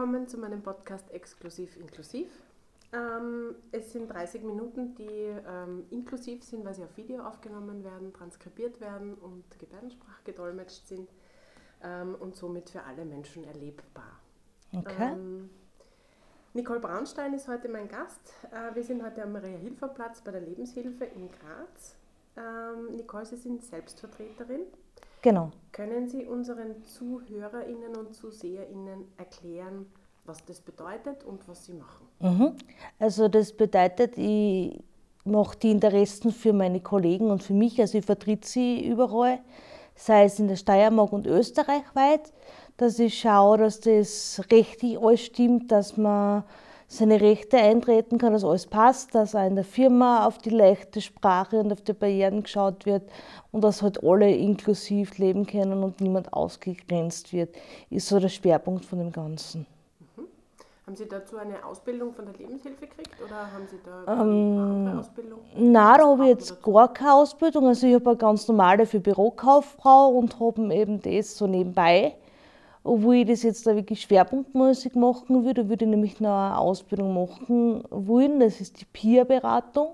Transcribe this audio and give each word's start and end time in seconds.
Willkommen 0.00 0.26
zu 0.28 0.38
meinem 0.38 0.62
Podcast 0.62 1.10
Exklusiv 1.10 1.76
Inklusiv. 1.76 2.26
Ähm, 2.90 3.54
es 3.70 3.92
sind 3.92 4.10
30 4.10 4.42
Minuten, 4.44 4.94
die 4.94 5.04
ähm, 5.46 5.84
inklusiv 5.90 6.42
sind, 6.42 6.64
weil 6.64 6.72
sie 6.72 6.84
auf 6.84 6.96
Video 6.96 7.22
aufgenommen 7.22 7.84
werden, 7.84 8.10
transkribiert 8.14 8.80
werden 8.80 9.12
und 9.12 9.44
Gebärdensprache 9.58 10.22
gedolmetscht 10.24 10.86
sind 10.86 11.10
ähm, 11.82 12.14
und 12.18 12.34
somit 12.34 12.70
für 12.70 12.82
alle 12.84 13.04
Menschen 13.04 13.44
erlebbar. 13.44 14.18
Okay. 14.74 15.12
Ähm, 15.12 15.50
Nicole 16.54 16.80
Braunstein 16.80 17.34
ist 17.34 17.46
heute 17.46 17.68
mein 17.68 17.86
Gast. 17.86 18.32
Äh, 18.52 18.74
wir 18.74 18.82
sind 18.82 19.04
heute 19.04 19.22
am 19.22 19.32
Maria-Hilfer-Platz 19.32 20.22
bei 20.22 20.30
der 20.30 20.40
Lebenshilfe 20.40 21.04
in 21.04 21.28
Graz. 21.28 21.96
Ähm, 22.38 22.96
Nicole, 22.96 23.26
Sie 23.26 23.36
sind 23.36 23.62
Selbstvertreterin. 23.62 24.62
Genau. 25.22 25.50
Können 25.72 26.08
Sie 26.08 26.26
unseren 26.26 26.82
ZuhörerInnen 26.84 27.96
und 27.96 28.14
ZuseherInnen 28.14 29.04
erklären, 29.16 29.86
was 30.24 30.44
das 30.44 30.60
bedeutet 30.60 31.24
und 31.24 31.46
was 31.48 31.66
Sie 31.66 31.74
machen? 31.74 32.06
Mhm. 32.20 32.52
Also 32.98 33.28
das 33.28 33.52
bedeutet, 33.52 34.16
ich 34.18 34.82
mache 35.24 35.58
die 35.58 35.70
Interessen 35.70 36.32
für 36.32 36.52
meine 36.52 36.80
Kollegen 36.80 37.30
und 37.30 37.42
für 37.42 37.52
mich, 37.52 37.80
also 37.80 37.98
ich 37.98 38.04
vertrete 38.04 38.46
sie 38.46 38.86
überall, 38.86 39.40
sei 39.94 40.24
es 40.24 40.38
in 40.38 40.48
der 40.48 40.56
Steiermark 40.56 41.12
und 41.12 41.26
Österreich 41.26 41.82
weit, 41.94 42.32
dass 42.76 42.98
ich 42.98 43.18
schaue, 43.18 43.58
dass 43.58 43.80
das 43.80 44.40
rechtlich 44.50 44.98
alles 44.98 45.20
stimmt, 45.20 45.70
dass 45.70 45.96
man 45.96 46.44
seine 46.92 47.20
Rechte 47.20 47.56
eintreten 47.56 48.18
kann, 48.18 48.32
dass 48.32 48.44
alles 48.44 48.66
passt, 48.66 49.14
dass 49.14 49.36
auch 49.36 49.46
in 49.46 49.54
der 49.54 49.62
Firma 49.64 50.26
auf 50.26 50.38
die 50.38 50.50
leichte 50.50 51.00
Sprache 51.00 51.60
und 51.60 51.72
auf 51.72 51.80
die 51.82 51.92
Barrieren 51.92 52.42
geschaut 52.42 52.84
wird 52.84 53.08
und 53.52 53.62
dass 53.62 53.80
halt 53.80 54.02
alle 54.02 54.28
inklusiv 54.34 55.16
leben 55.16 55.46
können 55.46 55.84
und 55.84 56.00
niemand 56.00 56.32
ausgegrenzt 56.32 57.32
wird, 57.32 57.54
ist 57.90 58.08
so 58.08 58.18
der 58.18 58.28
Schwerpunkt 58.28 58.84
von 58.84 58.98
dem 58.98 59.12
Ganzen. 59.12 59.66
Haben 60.84 60.96
Sie 60.96 61.06
dazu 61.06 61.36
eine 61.36 61.64
Ausbildung 61.64 62.12
von 62.12 62.24
der 62.24 62.34
Lebenshilfe 62.34 62.88
gekriegt 62.88 63.14
oder 63.24 63.52
haben 63.52 63.68
Sie 63.70 63.78
da 63.84 64.12
Ähm, 64.12 64.58
eine 64.58 64.62
andere 64.62 64.98
Ausbildung? 64.98 65.38
Nein, 65.54 65.72
da 65.72 66.04
habe 66.04 66.22
ich 66.24 66.28
jetzt 66.30 66.60
gar 66.60 66.92
keine 66.92 67.14
Ausbildung. 67.14 67.68
Also 67.68 67.86
ich 67.86 67.94
habe 67.94 68.10
eine 68.10 68.18
ganz 68.18 68.48
normale 68.48 68.84
für 68.84 68.98
Bürokauffrau 68.98 70.08
und 70.08 70.40
habe 70.40 70.74
eben 70.74 71.00
das 71.00 71.38
so 71.38 71.46
nebenbei. 71.46 72.16
Obwohl 72.82 73.16
ich 73.16 73.26
das 73.26 73.42
jetzt 73.42 73.66
da 73.66 73.76
wirklich 73.76 74.00
schwerpunktmäßig 74.00 74.94
machen 74.94 75.44
würde, 75.44 75.68
würde 75.68 75.84
ich 75.84 75.90
nämlich 75.90 76.18
noch 76.18 76.30
eine 76.30 76.58
Ausbildung 76.58 77.12
machen 77.12 77.84
wollen. 77.90 78.40
Das 78.40 78.60
ist 78.60 78.80
die 78.80 78.86
Peer-Beratung. 78.86 79.88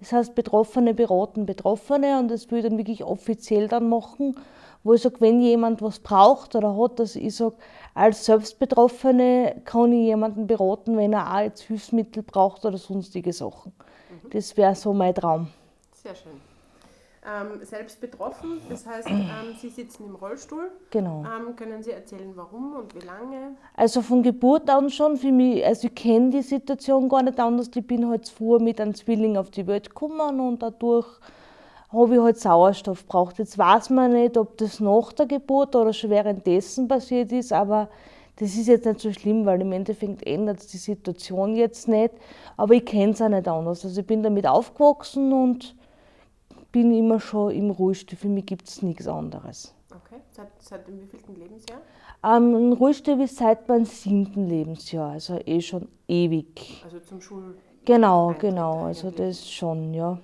Das 0.00 0.12
heißt, 0.12 0.34
Betroffene 0.34 0.92
beraten 0.92 1.46
Betroffene 1.46 2.18
und 2.18 2.28
das 2.28 2.50
würde 2.50 2.58
ich 2.58 2.68
dann 2.68 2.78
wirklich 2.78 3.04
offiziell 3.04 3.68
dann 3.68 3.88
machen, 3.88 4.36
wo 4.82 4.94
ich 4.94 5.02
sage, 5.02 5.20
wenn 5.20 5.40
jemand 5.40 5.80
was 5.82 6.00
braucht 6.00 6.56
oder 6.56 6.76
hat, 6.76 6.98
dass 6.98 7.14
ich 7.14 7.36
sage, 7.36 7.54
als 7.94 8.24
Selbstbetroffene 8.24 9.62
kann 9.64 9.92
ich 9.92 10.06
jemanden 10.06 10.48
beraten, 10.48 10.96
wenn 10.96 11.12
er 11.12 11.32
auch 11.32 11.40
jetzt 11.40 11.62
Hilfsmittel 11.62 12.24
braucht 12.24 12.64
oder 12.64 12.78
sonstige 12.78 13.32
Sachen. 13.32 13.72
Das 14.30 14.56
wäre 14.56 14.74
so 14.74 14.92
mein 14.92 15.14
Traum. 15.14 15.48
Sehr 15.92 16.14
schön. 16.16 16.51
Ähm, 17.24 17.64
selbst 17.64 18.00
betroffen, 18.00 18.60
das 18.68 18.84
heißt, 18.84 19.08
ähm, 19.08 19.54
Sie 19.56 19.68
sitzen 19.68 20.06
im 20.06 20.16
Rollstuhl. 20.16 20.72
Genau. 20.90 21.22
Ähm, 21.22 21.54
können 21.54 21.80
Sie 21.80 21.92
erzählen, 21.92 22.32
warum 22.34 22.74
und 22.74 22.96
wie 22.96 23.06
lange? 23.06 23.54
Also 23.76 24.02
von 24.02 24.24
Geburt 24.24 24.68
an 24.68 24.90
schon 24.90 25.16
für 25.16 25.30
mich, 25.30 25.64
also 25.64 25.86
ich 25.86 25.94
kenne 25.94 26.30
die 26.30 26.42
Situation 26.42 27.08
gar 27.08 27.22
nicht 27.22 27.38
anders. 27.38 27.70
Ich 27.72 27.86
bin 27.86 28.08
halt 28.08 28.28
früher 28.28 28.60
mit 28.60 28.80
einem 28.80 28.96
Zwilling 28.96 29.36
auf 29.36 29.52
die 29.52 29.68
Welt 29.68 29.90
gekommen 29.90 30.40
und 30.40 30.64
dadurch 30.64 31.06
habe 31.92 32.14
ich 32.14 32.20
halt 32.20 32.40
Sauerstoff 32.40 33.06
braucht. 33.06 33.38
Jetzt 33.38 33.56
weiß 33.56 33.90
man 33.90 34.14
nicht, 34.14 34.36
ob 34.36 34.56
das 34.58 34.80
nach 34.80 35.12
der 35.12 35.26
Geburt 35.26 35.76
oder 35.76 35.92
schon 35.92 36.10
währenddessen 36.10 36.88
passiert 36.88 37.30
ist, 37.30 37.52
aber 37.52 37.88
das 38.36 38.56
ist 38.56 38.66
jetzt 38.66 38.86
nicht 38.86 39.00
so 39.00 39.12
schlimm, 39.12 39.46
weil 39.46 39.60
im 39.60 39.70
Endeffekt 39.70 40.26
ändert 40.26 40.58
es 40.58 40.66
die 40.68 40.78
Situation 40.78 41.54
jetzt 41.54 41.86
nicht. 41.86 42.14
Aber 42.56 42.74
ich 42.74 42.84
kenne 42.84 43.12
es 43.12 43.22
auch 43.22 43.28
nicht 43.28 43.46
anders. 43.46 43.84
Also 43.84 44.00
ich 44.00 44.06
bin 44.06 44.24
damit 44.24 44.46
aufgewachsen 44.46 45.32
und 45.32 45.76
bin 46.72 46.92
immer 46.92 47.20
schon 47.20 47.52
im 47.52 47.70
Ruhestand. 47.70 48.20
Für 48.20 48.28
mich 48.28 48.46
gibt 48.46 48.68
es 48.68 48.82
nichts 48.82 49.06
anderes. 49.06 49.74
Okay. 49.90 50.20
Seit, 50.30 50.48
seit 50.58 50.88
dem 50.88 51.00
wievielten 51.00 51.34
Lebensjahr? 51.36 51.80
Ähm, 52.24 52.56
in 52.56 52.72
Ruhestand 52.72 53.22
ist 53.22 53.36
seit 53.36 53.68
meinem 53.68 53.84
siebten 53.84 54.48
Lebensjahr, 54.48 55.12
also 55.12 55.38
eh 55.44 55.60
schon 55.60 55.88
ewig. 56.08 56.82
Also 56.84 57.00
zum 57.00 57.20
Schul. 57.20 57.56
Genau, 57.84 58.28
Eintritt 58.28 58.50
genau, 58.50 58.84
also 58.84 59.10
das 59.10 59.50
schon, 59.50 59.92
ja. 59.92 60.18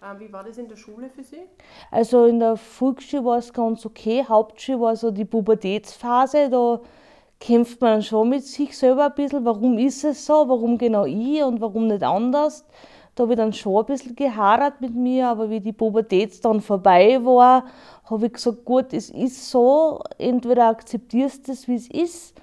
Ähm, 0.00 0.20
wie 0.20 0.32
war 0.32 0.44
das 0.44 0.58
in 0.58 0.68
der 0.68 0.76
Schule 0.76 1.08
für 1.08 1.24
Sie? 1.24 1.42
Also 1.90 2.26
in 2.26 2.38
der 2.38 2.56
Volksschule 2.56 3.24
war 3.24 3.38
es 3.38 3.52
ganz 3.52 3.84
okay, 3.84 4.24
Hauptschule 4.24 4.80
war 4.80 4.96
so 4.96 5.10
die 5.10 5.24
Pubertätsphase, 5.24 6.48
da 6.50 6.80
kämpft 7.40 7.80
man 7.80 8.02
schon 8.02 8.28
mit 8.28 8.44
sich 8.44 8.76
selber 8.78 9.06
ein 9.06 9.14
bisschen, 9.14 9.44
warum 9.44 9.76
ist 9.78 10.04
es 10.04 10.24
so, 10.24 10.48
warum 10.48 10.78
genau 10.78 11.04
ich 11.04 11.42
und 11.42 11.60
warum 11.60 11.88
nicht 11.88 12.02
anders. 12.04 12.64
Da 13.18 13.24
habe 13.24 13.32
ich 13.32 13.36
dann 13.36 13.52
schon 13.52 13.76
ein 13.80 13.86
bisschen 13.86 14.14
gehadert 14.14 14.80
mit 14.80 14.94
mir, 14.94 15.26
aber 15.26 15.50
wie 15.50 15.58
die 15.58 15.72
Pubertät 15.72 16.44
dann 16.44 16.60
vorbei 16.60 17.18
war, 17.24 17.64
habe 18.04 18.26
ich 18.26 18.34
gesagt, 18.34 18.64
gut, 18.64 18.92
es 18.92 19.10
ist 19.10 19.50
so, 19.50 20.00
entweder 20.18 20.68
akzeptierst 20.68 21.48
du 21.48 21.52
es, 21.52 21.66
wie 21.66 21.74
es 21.74 21.90
ist, 21.90 22.40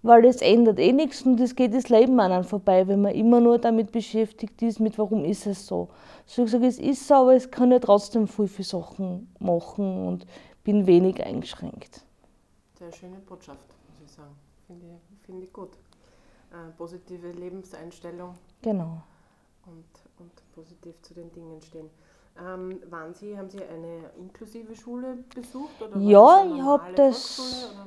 weil 0.00 0.24
es 0.24 0.40
ändert 0.40 0.78
eh 0.78 0.92
nichts 0.92 1.20
und 1.20 1.38
es 1.38 1.54
geht 1.54 1.74
das 1.74 1.90
Leben 1.90 2.18
an 2.18 2.32
einem 2.32 2.44
vorbei, 2.44 2.88
wenn 2.88 3.02
man 3.02 3.14
immer 3.14 3.40
nur 3.40 3.58
damit 3.58 3.92
beschäftigt 3.92 4.62
ist, 4.62 4.80
mit 4.80 4.96
warum 4.98 5.22
ist 5.22 5.46
es 5.46 5.66
so. 5.66 5.90
So 6.24 6.44
ich 6.44 6.46
gesagt, 6.46 6.64
es 6.64 6.78
ist 6.78 7.06
so, 7.06 7.14
aber 7.14 7.34
es 7.34 7.50
kann 7.50 7.70
ja 7.70 7.78
trotzdem 7.78 8.26
viel, 8.26 8.48
viele 8.48 8.64
Sachen 8.64 9.30
machen 9.38 10.06
und 10.06 10.26
bin 10.64 10.86
wenig 10.86 11.22
eingeschränkt. 11.22 12.02
Sehr 12.78 12.90
schöne 12.90 13.18
Botschaft, 13.18 13.68
muss 13.90 14.00
ich 14.02 14.10
sagen. 14.10 14.34
Finde 14.66 14.86
ich, 14.86 15.26
finde 15.26 15.44
ich 15.44 15.52
gut. 15.52 15.74
Äh, 16.50 16.70
positive 16.78 17.32
Lebenseinstellung 17.32 18.34
Genau. 18.62 19.02
und, 19.66 19.84
und 20.18 20.30
positiv 20.54 20.94
zu 21.02 21.14
den 21.14 21.32
Dingen 21.32 21.60
stehen. 21.62 21.90
Ähm, 22.38 22.80
waren 22.90 23.14
Sie, 23.14 23.36
haben 23.36 23.48
Sie 23.48 23.58
eine 23.62 24.10
inklusive 24.18 24.74
Schule 24.76 25.18
besucht? 25.34 25.80
Oder 25.80 25.98
Ja, 25.98 26.44
ich 26.44 26.52
hab 26.62 26.80
normale 26.80 26.94
das- 26.94 27.70
oder? 27.72 27.86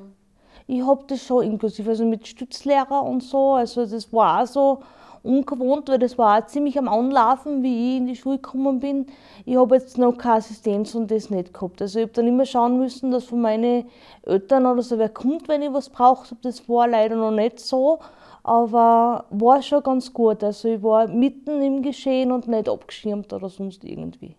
Ich 0.68 0.82
habe 0.86 1.04
das 1.08 1.24
schon 1.24 1.44
inklusiv, 1.44 1.88
also 1.88 2.06
mit 2.06 2.28
Stützlehrer 2.28 3.04
und 3.04 3.22
so. 3.24 3.54
Also 3.54 3.86
das 3.86 4.12
war 4.14 4.42
auch 4.44 4.48
so 4.48 4.80
ungewohnt, 5.24 5.90
weil 5.90 6.00
das 6.00 6.18
war 6.18 6.40
auch 6.40 6.46
ziemlich 6.48 6.78
am 6.78 6.88
Anlaufen, 6.88 7.62
wie 7.64 7.92
ich 7.94 7.98
in 7.98 8.08
die 8.08 8.16
Schule 8.16 8.38
gekommen 8.38 8.80
bin. 8.80 9.06
Ich 9.46 9.56
habe 9.58 9.76
jetzt 9.76 9.98
noch 9.98 10.18
keine 10.18 10.36
Assistenz 10.36 10.96
und 10.96 11.10
das 11.12 11.30
nicht 11.30 11.54
gehabt. 11.54 11.82
Also 11.82 12.00
ich 12.00 12.04
habe 12.04 12.14
dann 12.14 12.28
immer 12.28 12.46
schauen 12.46 12.78
müssen, 12.78 13.12
dass 13.12 13.26
von 13.26 13.42
meinen 13.42 13.90
Eltern 14.24 14.66
oder 14.66 14.82
so 14.82 14.98
wer 14.98 15.10
kommt, 15.10 15.48
wenn 15.48 15.62
ich 15.62 15.74
was 15.74 15.90
brauche. 15.90 16.36
Das 16.42 16.68
war 16.70 16.88
leider 16.88 17.16
noch 17.16 17.32
nicht 17.32 17.60
so, 17.60 18.00
aber 18.44 19.26
war 19.30 19.62
schon 19.62 19.84
ganz 19.84 20.14
gut. 20.14 20.44
Also 20.44 20.70
ich 20.70 20.82
war 20.84 21.08
mitten 21.08 21.62
im 21.62 21.82
Geschehen 21.82 22.32
und 22.32 22.48
nicht 22.48 22.70
abgeschirmt 22.70 23.32
oder 23.34 23.50
sonst 23.50 23.84
irgendwie. 23.84 24.36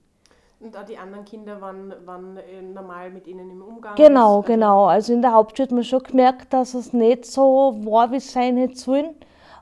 Und 0.61 0.77
auch 0.77 0.85
die 0.85 0.99
anderen 0.99 1.25
Kinder 1.25 1.59
waren, 1.61 1.95
waren 2.05 2.37
äh, 2.37 2.61
normal 2.61 3.11
mit 3.11 3.27
Ihnen 3.27 3.51
im 3.51 3.63
Umgang? 3.63 3.95
Genau, 3.97 4.37
Also- 4.39 4.43
genau. 4.47 4.85
Also 4.87 5.13
in 5.15 5.23
der 5.23 5.33
Hauptschule 5.33 5.69
hat 5.69 5.73
man 5.75 5.85
schon 5.85 6.03
gemerkt, 6.03 6.53
dass 6.53 6.75
es 6.75 6.93
nicht 6.93 7.25
so 7.25 7.79
war, 7.85 8.11
wie 8.13 8.17
es 8.17 8.31
sein 8.31 8.57
hätte 8.59 8.77
sollen. 8.77 9.15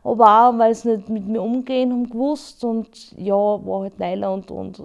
Aber 0.02 0.48
auch, 0.48 0.58
weil 0.58 0.74
sie 0.74 0.96
nicht 0.96 1.08
mit 1.08 1.26
mir 1.28 1.42
umgehen 1.42 1.92
haben 1.92 2.08
gewusst. 2.10 2.64
Und 2.64 3.12
ja, 3.16 3.34
war 3.34 3.82
halt 3.82 3.98
Neuland 4.00 4.50
und 4.50 4.82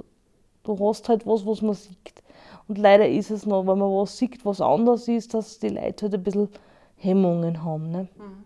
du 0.64 0.88
hast 0.88 1.10
halt 1.10 1.26
was, 1.26 1.46
was 1.48 1.62
man 1.64 1.74
sieht. 1.74 1.96
Und 2.68 2.78
leider 2.78 3.08
ist 3.08 3.32
es 3.32 3.46
noch, 3.46 3.62
wenn 3.66 3.80
man 3.80 3.90
was 3.92 4.18
sieht, 4.18 4.46
was 4.46 4.62
anders 4.62 5.08
ist, 5.08 5.34
dass 5.34 5.60
die 5.60 5.70
Leute 5.70 6.06
halt 6.06 6.14
ein 6.14 6.24
bisschen 6.24 6.50
Hemmungen 6.96 7.64
haben. 7.64 7.90
Ne? 7.92 8.08
Mhm. 8.18 8.44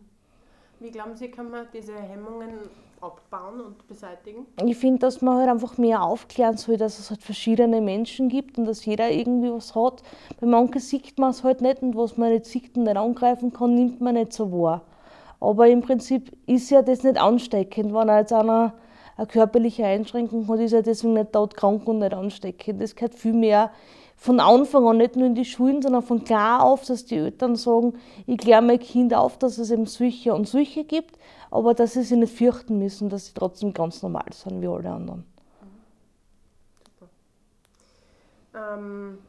Wie 0.79 0.91
glauben 0.91 1.15
Sie, 1.15 1.29
kann 1.29 1.50
man 1.50 1.68
diese 1.74 1.95
Hemmungen 1.95 2.50
abbauen 3.01 3.62
und 3.62 3.88
beseitigen? 3.88 4.45
Ich 4.63 4.77
finde, 4.77 5.00
dass 5.00 5.21
man 5.21 5.38
halt 5.38 5.50
einfach 5.50 5.77
mehr 5.77 6.03
aufklären 6.03 6.57
soll, 6.57 6.77
dass 6.77 7.00
es 7.00 7.09
halt 7.09 7.24
verschiedene 7.24 7.81
Menschen 7.81 8.29
gibt 8.29 8.57
und 8.57 8.65
dass 8.65 8.85
jeder 8.85 9.09
irgendwie 9.09 9.51
was 9.51 9.75
hat. 9.75 10.03
Bei 10.39 10.47
manchen 10.47 10.79
sieht 10.79 11.18
man 11.18 11.31
es 11.31 11.44
halt 11.44 11.62
nicht 11.62 11.81
und 11.81 11.95
was 11.95 12.18
man 12.18 12.31
nicht 12.31 12.45
sieht 12.45 12.77
und 12.77 12.83
nicht 12.83 12.97
angreifen 12.97 13.53
kann, 13.53 13.75
nimmt 13.75 14.01
man 14.01 14.15
nicht 14.15 14.33
so 14.33 14.51
wahr. 14.51 14.83
Aber 15.39 15.68
im 15.68 15.81
Prinzip 15.81 16.31
ist 16.47 16.69
ja 16.69 16.81
das 16.81 17.03
nicht 17.03 17.19
ansteckend. 17.19 17.94
Wenn 17.94 18.07
jetzt 18.09 18.33
einer 18.33 18.73
eine 19.18 19.27
körperliche 19.27 19.85
Einschränkung 19.85 20.47
hat, 20.47 20.59
ist 20.59 20.73
er 20.73 20.83
deswegen 20.83 21.13
nicht 21.13 21.33
todkrank 21.33 21.88
und 21.88 22.00
nicht 22.00 22.13
ansteckend. 22.13 22.81
Das 22.81 22.95
gehört 22.95 23.15
viel 23.15 23.33
mehr 23.33 23.71
von 24.19 24.40
Anfang 24.40 24.88
an, 24.88 24.98
nicht 24.98 25.16
nur 25.16 25.28
in 25.28 25.36
die 25.36 25.46
Schulen, 25.46 25.81
sondern 25.81 26.02
von 26.02 26.24
klar 26.24 26.64
auf, 26.64 26.84
dass 26.86 27.06
die 27.06 27.16
Eltern 27.18 27.56
sagen, 27.56 27.94
ich 28.25 28.38
kläre 28.38 28.64
mein 28.64 28.80
Kind 28.80 29.14
auf, 29.14 29.38
dass 29.38 29.58
es 29.60 29.69
eben 29.72 29.86
solche 29.86 30.34
und 30.34 30.48
solche 30.48 30.84
gibt, 30.84 31.18
aber 31.52 31.74
dass 31.75 31.94
sie 31.94 32.02
sich 32.02 32.18
nicht 32.18 32.36
fürchten 32.36 32.80
müssen, 32.80 33.10
dass 33.10 33.28
sie 33.28 33.34
trotzdem 33.34 33.74
ganz 33.74 34.02
normal 34.02 34.25
sind 34.31 34.60
wie 34.62 34.68
alle 34.68 34.90
anderen. 34.90 35.24
Super. 36.84 37.10
Ähm, 38.75 39.19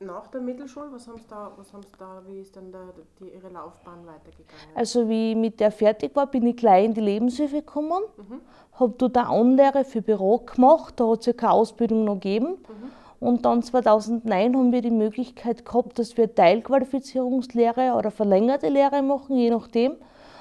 nach 0.00 0.26
der 0.26 0.40
Mittelschule, 0.40 0.86
was 0.90 1.06
haben 1.06 1.18
Sie 1.18 1.28
da, 1.30 1.52
was 1.56 1.72
haben 1.72 1.84
Sie 1.84 1.96
da, 1.96 2.20
wie 2.26 2.40
ist 2.40 2.56
dann 2.56 2.72
der, 2.72 2.80
die, 3.20 3.28
Ihre 3.32 3.48
Laufbahn 3.48 4.04
weitergegangen? 4.04 4.74
Also 4.74 5.08
wie 5.08 5.30
ich 5.30 5.36
mit 5.36 5.60
der 5.60 5.70
fertig 5.70 6.14
war, 6.16 6.26
bin 6.26 6.44
ich 6.48 6.56
gleich 6.56 6.84
in 6.84 6.94
die 6.94 7.00
Lebenshilfe 7.00 7.58
gekommen, 7.62 8.02
Mhm. 8.16 8.40
habe 8.72 8.94
dort 8.98 9.16
eine 9.16 9.28
Anlehre 9.28 9.84
für 9.84 10.02
Büro 10.02 10.38
gemacht, 10.38 10.94
da 10.98 11.06
hat 11.08 11.20
es 11.20 11.26
ja 11.26 11.32
keine 11.32 11.52
Ausbildung 11.52 12.04
noch 12.04 12.14
gegeben. 12.14 12.48
Mhm. 12.48 13.03
Und 13.20 13.44
dann 13.44 13.62
2009 13.62 14.56
haben 14.56 14.72
wir 14.72 14.82
die 14.82 14.90
Möglichkeit 14.90 15.64
gehabt, 15.64 15.98
dass 15.98 16.16
wir 16.16 16.34
Teilqualifizierungslehre 16.34 17.94
oder 17.94 18.10
verlängerte 18.10 18.68
Lehre 18.68 19.02
machen, 19.02 19.36
je 19.36 19.50
nachdem. 19.50 19.96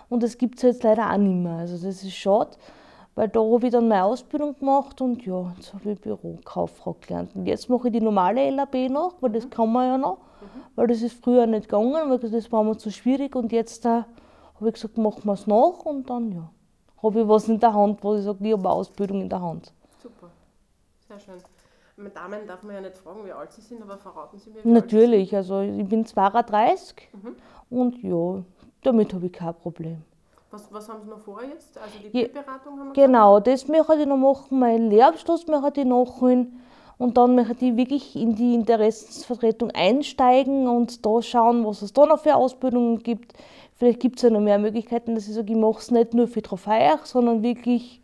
Und 0.09 0.23
das 0.23 0.37
gibt 0.37 0.57
es 0.57 0.63
jetzt 0.63 0.83
leider 0.83 1.11
auch 1.11 1.17
nicht 1.17 1.43
mehr. 1.43 1.57
Also 1.57 1.73
das 1.75 2.03
ist 2.03 2.13
schade, 2.13 2.51
weil 3.15 3.29
da 3.29 3.39
habe 3.39 3.65
ich 3.65 3.71
dann 3.71 3.87
meine 3.87 4.03
Ausbildung 4.05 4.57
gemacht 4.57 5.01
und 5.01 5.25
ja, 5.25 5.53
jetzt 5.55 5.73
habe 5.73 5.91
ich 5.91 6.01
Bürokauffrau 6.01 6.95
gelernt. 7.01 7.35
Und 7.35 7.45
jetzt 7.45 7.69
mache 7.69 7.87
ich 7.87 7.93
die 7.93 8.01
normale 8.01 8.49
LAB 8.49 8.89
noch, 8.89 9.15
weil 9.21 9.31
das 9.31 9.49
kann 9.49 9.71
man 9.71 9.87
ja 9.87 9.97
noch, 9.97 10.17
weil 10.75 10.87
das 10.87 11.01
ist 11.01 11.23
früher 11.23 11.45
nicht 11.45 11.69
gegangen, 11.69 12.09
weil 12.09 12.17
das 12.17 12.51
war 12.51 12.63
mir 12.63 12.77
zu 12.77 12.91
schwierig. 12.91 13.35
Und 13.35 13.51
jetzt 13.51 13.85
äh, 13.85 14.03
habe 14.55 14.67
ich 14.67 14.73
gesagt, 14.73 14.97
machen 14.97 15.25
wir 15.25 15.33
es 15.33 15.47
nach 15.47 15.85
und 15.85 16.09
dann 16.09 16.31
ja, 16.31 16.49
habe 17.01 17.21
ich 17.21 17.27
was 17.27 17.47
in 17.47 17.59
der 17.59 17.73
Hand, 17.73 18.03
wo 18.03 18.15
ich 18.15 18.23
sage, 18.23 18.39
ich 18.41 18.53
habe 18.53 18.61
eine 18.61 18.69
Ausbildung 18.71 19.21
in 19.21 19.29
der 19.29 19.41
Hand. 19.41 19.73
Super, 20.01 20.29
sehr 21.07 21.19
schön. 21.19 21.52
Mit 21.95 22.15
Damen 22.15 22.47
darf 22.47 22.63
man 22.63 22.75
ja 22.75 22.81
nicht 22.81 22.97
fragen, 22.97 23.23
wie 23.25 23.31
alt 23.31 23.51
Sie 23.51 23.61
sind, 23.61 23.81
aber 23.81 23.97
verraten 23.97 24.39
Sie 24.39 24.49
mir, 24.49 24.55
wie 24.55 24.59
alt 24.59 24.65
Natürlich, 24.65 25.35
also 25.35 25.61
ich 25.61 25.85
bin 25.87 26.05
32 26.05 27.09
Mhm. 27.13 27.35
und 27.69 28.01
ja, 28.03 28.43
damit 28.83 29.13
habe 29.13 29.27
ich 29.27 29.33
kein 29.33 29.53
Problem. 29.53 29.97
Sie 29.97 29.97
sind. 29.97 30.03
Was, 30.49 30.73
was 30.73 30.89
haben 30.89 31.01
Sie 31.03 31.09
noch 31.09 31.19
vor 31.19 31.41
jetzt? 31.43 31.77
Also 31.77 31.97
die 31.99 32.05
Je- 32.17 32.23
Bildberatung 32.27 32.79
haben 32.79 32.87
wir 32.89 32.93
Genau, 32.93 33.39
das 33.39 33.67
möchte 33.67 33.95
ich 33.99 34.05
noch 34.07 34.17
machen, 34.17 34.59
meinen 34.59 34.89
Lehrabschluss 34.89 35.45
möchte 35.47 35.81
ich 35.81 35.87
nachholen 35.87 36.59
und 36.97 37.17
dann 37.17 37.35
möchte 37.35 37.65
ich 37.65 37.75
wirklich 37.77 38.15
in 38.15 38.35
die 38.35 38.53
Interessensvertretung 38.55 39.71
einsteigen 39.71 40.67
und 40.67 41.05
da 41.05 41.21
schauen, 41.21 41.65
was 41.65 41.81
es 41.81 41.93
da 41.93 42.05
noch 42.05 42.19
für 42.19 42.35
Ausbildungen 42.35 42.99
gibt. 42.99 43.33
Vielleicht 43.75 43.99
gibt 43.99 44.17
es 44.17 44.21
ja 44.23 44.29
noch 44.29 44.39
mehr 44.41 44.59
Möglichkeiten, 44.59 45.15
dass 45.15 45.27
ich 45.27 45.33
sage, 45.33 45.51
ich 45.51 45.57
mache 45.59 45.79
es 45.79 45.89
nicht 45.91 46.13
nur 46.13 46.27
für 46.27 46.41
Trofeiach, 46.41 47.05
sondern 47.05 47.41
wirklich 47.43 48.01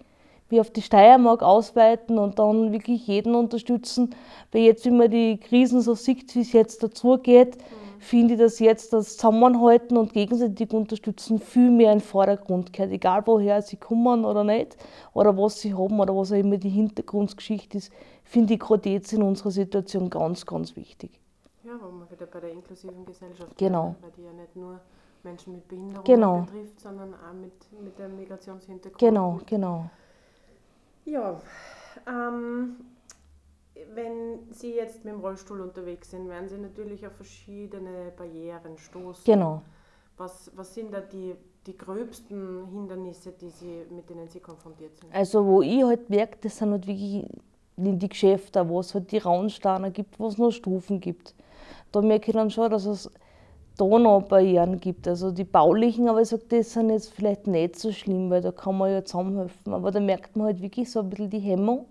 wie 0.49 0.59
auf 0.59 0.71
die 0.71 0.81
Steiermark 0.81 1.41
ausweiten 1.43 2.17
und 2.17 2.39
dann 2.39 2.71
wirklich 2.71 3.07
jeden 3.07 3.35
unterstützen. 3.35 4.15
Weil 4.51 4.61
jetzt, 4.63 4.85
wie 4.85 4.91
man 4.91 5.09
die 5.09 5.37
Krisen 5.37 5.81
so 5.81 5.93
sieht, 5.95 6.35
wie 6.35 6.41
es 6.41 6.51
jetzt 6.53 6.83
dazu 6.83 7.17
geht, 7.17 7.57
finde 7.99 8.33
ich, 8.35 8.39
dass 8.39 8.59
jetzt 8.59 8.93
das 8.93 9.17
Zusammenhalten 9.17 9.97
und 9.97 10.13
gegenseitig 10.13 10.71
unterstützen 10.71 11.39
viel 11.39 11.69
mehr 11.69 11.91
in 11.91 11.99
den 11.99 12.03
Vordergrund 12.05 12.71
gehört. 12.73 12.91
Egal 12.91 13.23
woher 13.25 13.61
sie 13.61 13.75
kommen 13.77 14.25
oder 14.25 14.43
nicht, 14.43 14.77
oder 15.13 15.37
was 15.37 15.59
sie 15.59 15.73
haben 15.73 15.99
oder 15.99 16.15
was 16.15 16.31
auch 16.31 16.37
immer 16.37 16.57
die 16.57 16.69
Hintergrundgeschichte 16.69 17.77
ist, 17.77 17.91
finde 18.23 18.53
ich 18.53 18.59
gerade 18.59 18.89
jetzt 18.89 19.11
in 19.13 19.21
unserer 19.21 19.51
Situation 19.51 20.09
ganz, 20.09 20.45
ganz 20.45 20.75
wichtig. 20.75 21.19
Ja, 21.63 21.71
wo 21.81 21.91
wir 21.99 22.09
wieder 22.09 22.25
bei 22.25 22.39
der 22.39 22.51
inklusiven 22.51 23.05
Gesellschaft 23.05 23.57
Genau. 23.57 23.83
wären, 23.83 23.95
weil 24.01 24.11
die 24.17 24.23
ja 24.23 24.31
nicht 24.33 24.55
nur 24.55 24.79
Menschen 25.23 25.53
mit 25.55 25.67
Behinderung 25.67 26.03
Genau. 26.05 26.41
betrifft, 26.41 26.79
sondern 26.79 27.13
auch 27.13 27.33
mit, 27.33 27.83
mit 27.83 27.99
dem 27.99 28.15
Migrationshintergrund. 28.15 28.97
Genau, 28.97 29.39
genau. 29.45 29.89
Ja, 31.05 31.41
ähm, 32.07 32.77
wenn 33.93 34.51
Sie 34.51 34.73
jetzt 34.73 35.03
mit 35.05 35.13
dem 35.13 35.21
Rollstuhl 35.21 35.61
unterwegs 35.61 36.11
sind, 36.11 36.27
werden 36.29 36.49
Sie 36.49 36.57
natürlich 36.57 37.05
auf 37.05 37.13
verschiedene 37.13 38.11
Barrieren 38.15 38.77
stoßen. 38.77 39.23
Genau. 39.25 39.61
Was, 40.17 40.51
was 40.55 40.73
sind 40.73 40.93
da 40.93 40.99
die, 40.99 41.35
die 41.65 41.77
gröbsten 41.77 42.67
Hindernisse, 42.71 43.31
die 43.31 43.49
Sie, 43.49 43.85
mit 43.89 44.09
denen 44.09 44.27
Sie 44.27 44.39
konfrontiert 44.39 44.97
sind? 44.97 45.13
Also 45.13 45.45
wo 45.45 45.61
ich 45.61 45.83
halt 45.83 46.09
merke, 46.09 46.37
das 46.41 46.57
sind 46.57 46.71
halt 46.71 46.85
wirklich 46.85 47.25
die 47.77 48.09
Geschäfte, 48.09 48.67
wo 48.67 48.81
es 48.81 48.93
halt 48.93 49.11
die 49.11 49.17
Raunsteiner 49.17 49.91
gibt, 49.91 50.19
wo 50.19 50.27
es 50.27 50.37
noch 50.37 50.51
Stufen 50.51 50.99
gibt. 50.99 51.33
Da 51.91 52.01
merke 52.01 52.31
ich 52.31 52.35
dann 52.35 52.51
schon, 52.51 52.69
dass 52.69 52.85
es 52.85 53.09
da 53.79 53.99
noch 53.99 54.23
Barrieren 54.23 54.79
gibt. 54.79 55.07
Also 55.07 55.31
die 55.31 55.43
baulichen, 55.43 56.09
aber 56.09 56.21
ich 56.21 56.29
sage, 56.29 56.43
das 56.49 56.73
sind 56.73 56.89
jetzt 56.89 57.13
vielleicht 57.13 57.47
nicht 57.47 57.79
so 57.79 57.91
schlimm, 57.91 58.29
weil 58.29 58.41
da 58.41 58.51
kann 58.51 58.77
man 58.77 58.91
ja 58.91 59.03
zusammenhelfen. 59.03 59.73
Aber 59.73 59.91
da 59.91 59.99
merkt 59.99 60.35
man 60.35 60.47
halt 60.47 60.61
wirklich 60.61 60.91
so 60.91 60.99
ein 60.99 61.09
bisschen 61.09 61.29
die 61.29 61.39
Hemmung. 61.39 61.85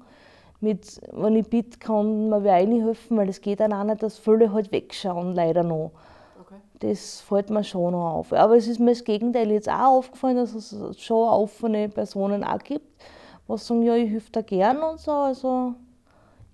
Mit, 0.60 1.00
wenn 1.12 1.36
ich 1.36 1.48
bitte, 1.48 1.78
kann 1.78 2.28
man 2.28 2.42
wer 2.42 2.54
reinhelfen, 2.54 3.16
weil 3.16 3.28
es 3.28 3.40
geht 3.40 3.60
dann 3.60 3.72
auch 3.72 3.84
nicht, 3.84 4.02
dass 4.02 4.18
viele 4.18 4.52
halt 4.52 4.72
wegschauen, 4.72 5.32
leider 5.32 5.62
noch. 5.62 5.92
Okay. 6.40 6.56
Das 6.80 7.20
fällt 7.20 7.48
mir 7.50 7.62
schon 7.62 7.92
noch 7.92 8.14
auf. 8.14 8.32
Aber 8.32 8.56
es 8.56 8.66
ist 8.66 8.80
mir 8.80 8.90
das 8.90 9.04
Gegenteil 9.04 9.50
jetzt 9.52 9.68
auch 9.68 9.98
aufgefallen, 9.98 10.36
dass 10.36 10.54
es 10.54 10.76
schon 11.00 11.28
offene 11.28 11.88
Personen 11.88 12.42
auch 12.42 12.58
gibt, 12.58 13.02
was 13.46 13.66
sagen, 13.66 13.82
ja, 13.82 13.94
ich 13.94 14.10
helfe 14.10 14.32
da 14.32 14.42
gern 14.42 14.82
und 14.82 14.98
so. 14.98 15.12
Also 15.12 15.74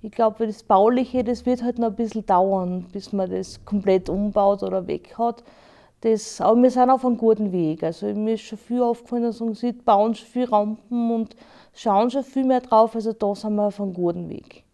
ich 0.04 0.10
glaube, 0.10 0.46
das 0.46 0.62
Bauliche, 0.62 1.24
das 1.24 1.46
wird 1.46 1.62
halt 1.62 1.78
noch 1.78 1.86
ein 1.86 1.96
bisschen 1.96 2.26
dauern, 2.26 2.84
bis 2.92 3.14
man 3.14 3.30
das 3.30 3.64
komplett 3.64 4.10
umbaut 4.10 4.62
oder 4.62 4.86
weg 4.86 5.14
hat. 5.16 5.42
Das, 6.02 6.42
aber 6.42 6.62
wir 6.62 6.70
sind 6.70 6.90
auf 6.90 7.06
einem 7.06 7.16
guten 7.16 7.52
Weg. 7.52 7.82
Also 7.82 8.08
mir 8.08 8.34
ist 8.34 8.42
schon 8.42 8.58
viel 8.58 8.82
aufgefallen, 8.82 9.22
dass 9.22 9.40
man 9.40 9.54
sieht, 9.54 9.86
bauen 9.86 10.14
schon 10.14 10.28
viel 10.28 10.44
Rampen 10.44 11.10
und 11.10 11.34
schauen 11.72 12.10
schon 12.10 12.22
viel 12.22 12.44
mehr 12.44 12.60
drauf. 12.60 12.94
Also 12.94 13.14
da 13.14 13.34
sind 13.34 13.54
wir 13.54 13.62
auf 13.62 13.80
einem 13.80 13.94
guten 13.94 14.28
Weg. 14.28 14.64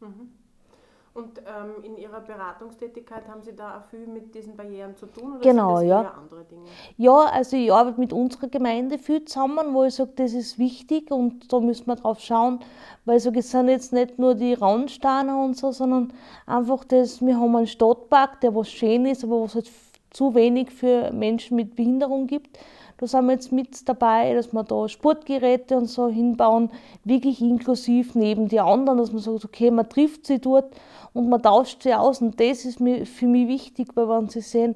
Und 1.12 1.38
ähm, 1.38 1.82
in 1.82 1.96
Ihrer 1.96 2.20
Beratungstätigkeit 2.20 3.26
haben 3.26 3.42
Sie 3.42 3.54
da 3.54 3.78
auch 3.78 3.90
viel 3.90 4.06
mit 4.06 4.32
diesen 4.32 4.56
Barrieren 4.56 4.96
zu 4.96 5.06
tun 5.06 5.32
oder 5.32 5.40
Genau, 5.40 5.78
sind 5.78 5.88
das 5.88 6.04
ja. 6.04 6.10
andere 6.10 6.44
Dinge? 6.44 6.67
Ja, 6.98 7.17
also 7.32 7.56
ich 7.56 7.72
arbeite 7.72 7.98
mit 7.98 8.12
unserer 8.12 8.46
Gemeinde 8.46 8.96
viel 8.96 9.24
zusammen, 9.24 9.74
wo 9.74 9.84
ich 9.84 9.94
sage, 9.94 10.12
das 10.14 10.34
ist 10.34 10.58
wichtig 10.58 11.10
und 11.10 11.52
da 11.52 11.58
müssen 11.58 11.88
wir 11.88 11.96
drauf 11.96 12.20
schauen, 12.20 12.60
weil 13.06 13.17
ich 13.17 13.24
sage, 13.24 13.40
es 13.40 13.50
sind 13.50 13.69
jetzt 13.69 13.93
nicht 13.93 14.20
nur 14.20 14.36
die 14.36 14.55
Randsteiner 14.55 15.43
und 15.43 15.56
so, 15.56 15.72
sondern 15.72 16.12
einfach 16.46 16.84
das, 16.84 17.20
wir 17.20 17.40
haben 17.40 17.56
einen 17.56 17.67
Stadtpark, 17.67 18.40
der 18.40 18.55
was 18.55 18.70
schön 18.70 19.05
ist, 19.05 19.24
aber 19.24 19.43
was 19.43 19.56
halt 19.56 19.70
zu 20.10 20.34
wenig 20.36 20.70
für 20.70 21.12
Menschen 21.12 21.56
mit 21.56 21.74
Behinderung 21.74 22.29
gibt. 22.29 22.56
Da 23.00 23.06
sind 23.06 23.24
wir 23.24 23.32
jetzt 23.32 23.50
mit 23.50 23.88
dabei, 23.88 24.34
dass 24.34 24.52
wir 24.52 24.62
da 24.62 24.86
Sportgeräte 24.86 25.74
und 25.74 25.86
so 25.86 26.08
hinbauen, 26.08 26.70
wirklich 27.02 27.40
inklusiv 27.40 28.14
neben 28.14 28.48
die 28.48 28.60
anderen, 28.60 28.98
dass 28.98 29.10
man 29.10 29.22
sagt, 29.22 29.42
okay, 29.42 29.70
man 29.70 29.88
trifft 29.88 30.26
sie 30.26 30.38
dort 30.38 30.76
und 31.14 31.30
man 31.30 31.42
tauscht 31.42 31.82
sie 31.82 31.94
aus 31.94 32.20
und 32.20 32.38
das 32.38 32.66
ist 32.66 32.78
mir, 32.78 33.06
für 33.06 33.26
mich 33.26 33.48
wichtig, 33.48 33.88
weil 33.94 34.06
wenn 34.06 34.28
sie 34.28 34.42
sehen, 34.42 34.74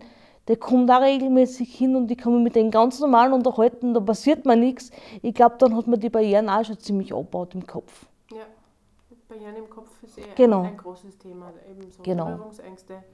der 0.49 0.57
kommt 0.57 0.89
da 0.89 0.97
regelmäßig 0.99 1.75
hin 1.75 1.97
und 1.97 2.11
ich 2.11 2.17
kann 2.17 2.33
mich 2.35 2.45
mit 2.45 2.57
denen 2.57 2.71
ganz 2.71 2.99
normal 2.99 3.31
unterhalten, 3.35 3.93
da 3.93 4.01
passiert 4.01 4.47
mir 4.47 4.57
nichts. 4.57 4.91
Ich 5.21 5.35
glaube, 5.35 5.57
dann 5.59 5.77
hat 5.77 5.87
man 5.87 6.01
die 6.01 6.09
Barrieren 6.09 6.49
auch 6.49 6.65
schon 6.65 6.79
ziemlich 6.79 7.13
abgebaut 7.13 7.55
im 7.55 7.67
Kopf. 7.67 8.07
Ja, 8.33 8.45
Barrieren 9.29 9.57
im 9.57 9.69
Kopf 9.69 10.03
ist 10.03 10.17
eh 10.17 10.23
Genau. 10.35 10.61
ein, 10.61 10.69
ein 10.69 10.77
großes 10.79 11.19
Thema, 11.19 11.53
eben 11.71 11.91
so 11.91 12.03
Genau. 12.03 12.25
Berührungsängste, 12.25 13.05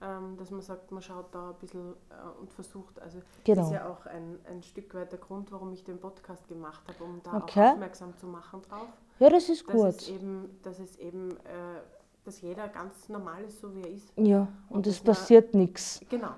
dass 0.00 0.50
man 0.50 0.60
sagt, 0.62 0.92
man 0.92 1.02
schaut 1.02 1.34
da 1.34 1.50
ein 1.50 1.56
bisschen 1.56 1.94
äh, 2.10 2.40
und 2.40 2.52
versucht, 2.52 3.00
also 3.00 3.18
Genau. 3.44 3.60
das 3.62 3.66
ist 3.70 3.72
ja 3.74 3.88
auch 3.88 4.06
ein, 4.06 4.38
ein 4.48 4.62
Stück 4.62 4.94
weit 4.94 5.10
der 5.10 5.18
Grund, 5.18 5.50
warum 5.50 5.72
ich 5.72 5.82
den 5.82 5.98
Podcast 5.98 6.46
gemacht 6.48 6.82
habe, 6.86 7.02
um 7.02 7.20
da 7.22 7.36
Okay. 7.38 7.66
auch 7.68 7.72
aufmerksam 7.72 8.16
zu 8.16 8.26
machen 8.26 8.62
drauf, 8.62 8.88
Ja, 9.18 9.28
das 9.28 9.48
ist 9.48 9.66
dass 9.68 9.74
gut. 9.74 9.86
es 9.88 10.08
eben, 10.08 10.58
dass 10.62 10.78
es 10.78 10.96
eben, 10.98 11.32
äh, 11.38 11.80
dass 12.24 12.40
jeder 12.42 12.68
ganz 12.68 13.08
normal 13.08 13.42
ist, 13.44 13.60
so 13.60 13.74
wie 13.74 13.82
er 13.82 13.90
ist. 13.90 14.12
Ja, 14.16 14.46
Und 14.68 14.76
und 14.76 14.86
es 14.86 15.00
passiert 15.00 15.54
nichts. 15.54 16.00
Genau. 16.08 16.30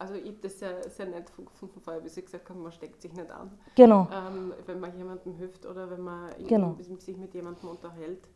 Also 0.00 0.14
ich 0.14 0.26
habe 0.28 0.38
das 0.42 0.56
sehr, 0.60 0.88
sehr 0.88 1.06
nett 1.06 1.32
gefunden 1.36 1.80
vorher, 1.80 2.04
wie 2.04 2.08
Sie 2.08 2.22
gesagt 2.22 2.48
haben, 2.48 2.62
man 2.62 2.70
steckt 2.70 3.02
sich 3.02 3.12
nicht 3.12 3.30
an. 3.32 3.50
Genau. 3.74 4.06
ähm, 4.12 4.52
wenn 4.66 4.78
man 4.78 4.96
jemandem 4.96 5.34
hilft 5.34 5.66
oder 5.66 5.90
wenn 5.90 6.02
man 6.02 6.30
Genau. 6.46 6.76
sich 7.00 7.16
mit 7.16 7.34
jemandem 7.34 7.68
unterhält. 7.68 8.28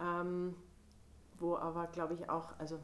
Ähm, 0.00 0.54
wo 1.40 1.56
aber, 1.56 1.86
glaube 1.88 2.14
ich, 2.14 2.28
auch, 2.30 2.52
also 2.58 2.78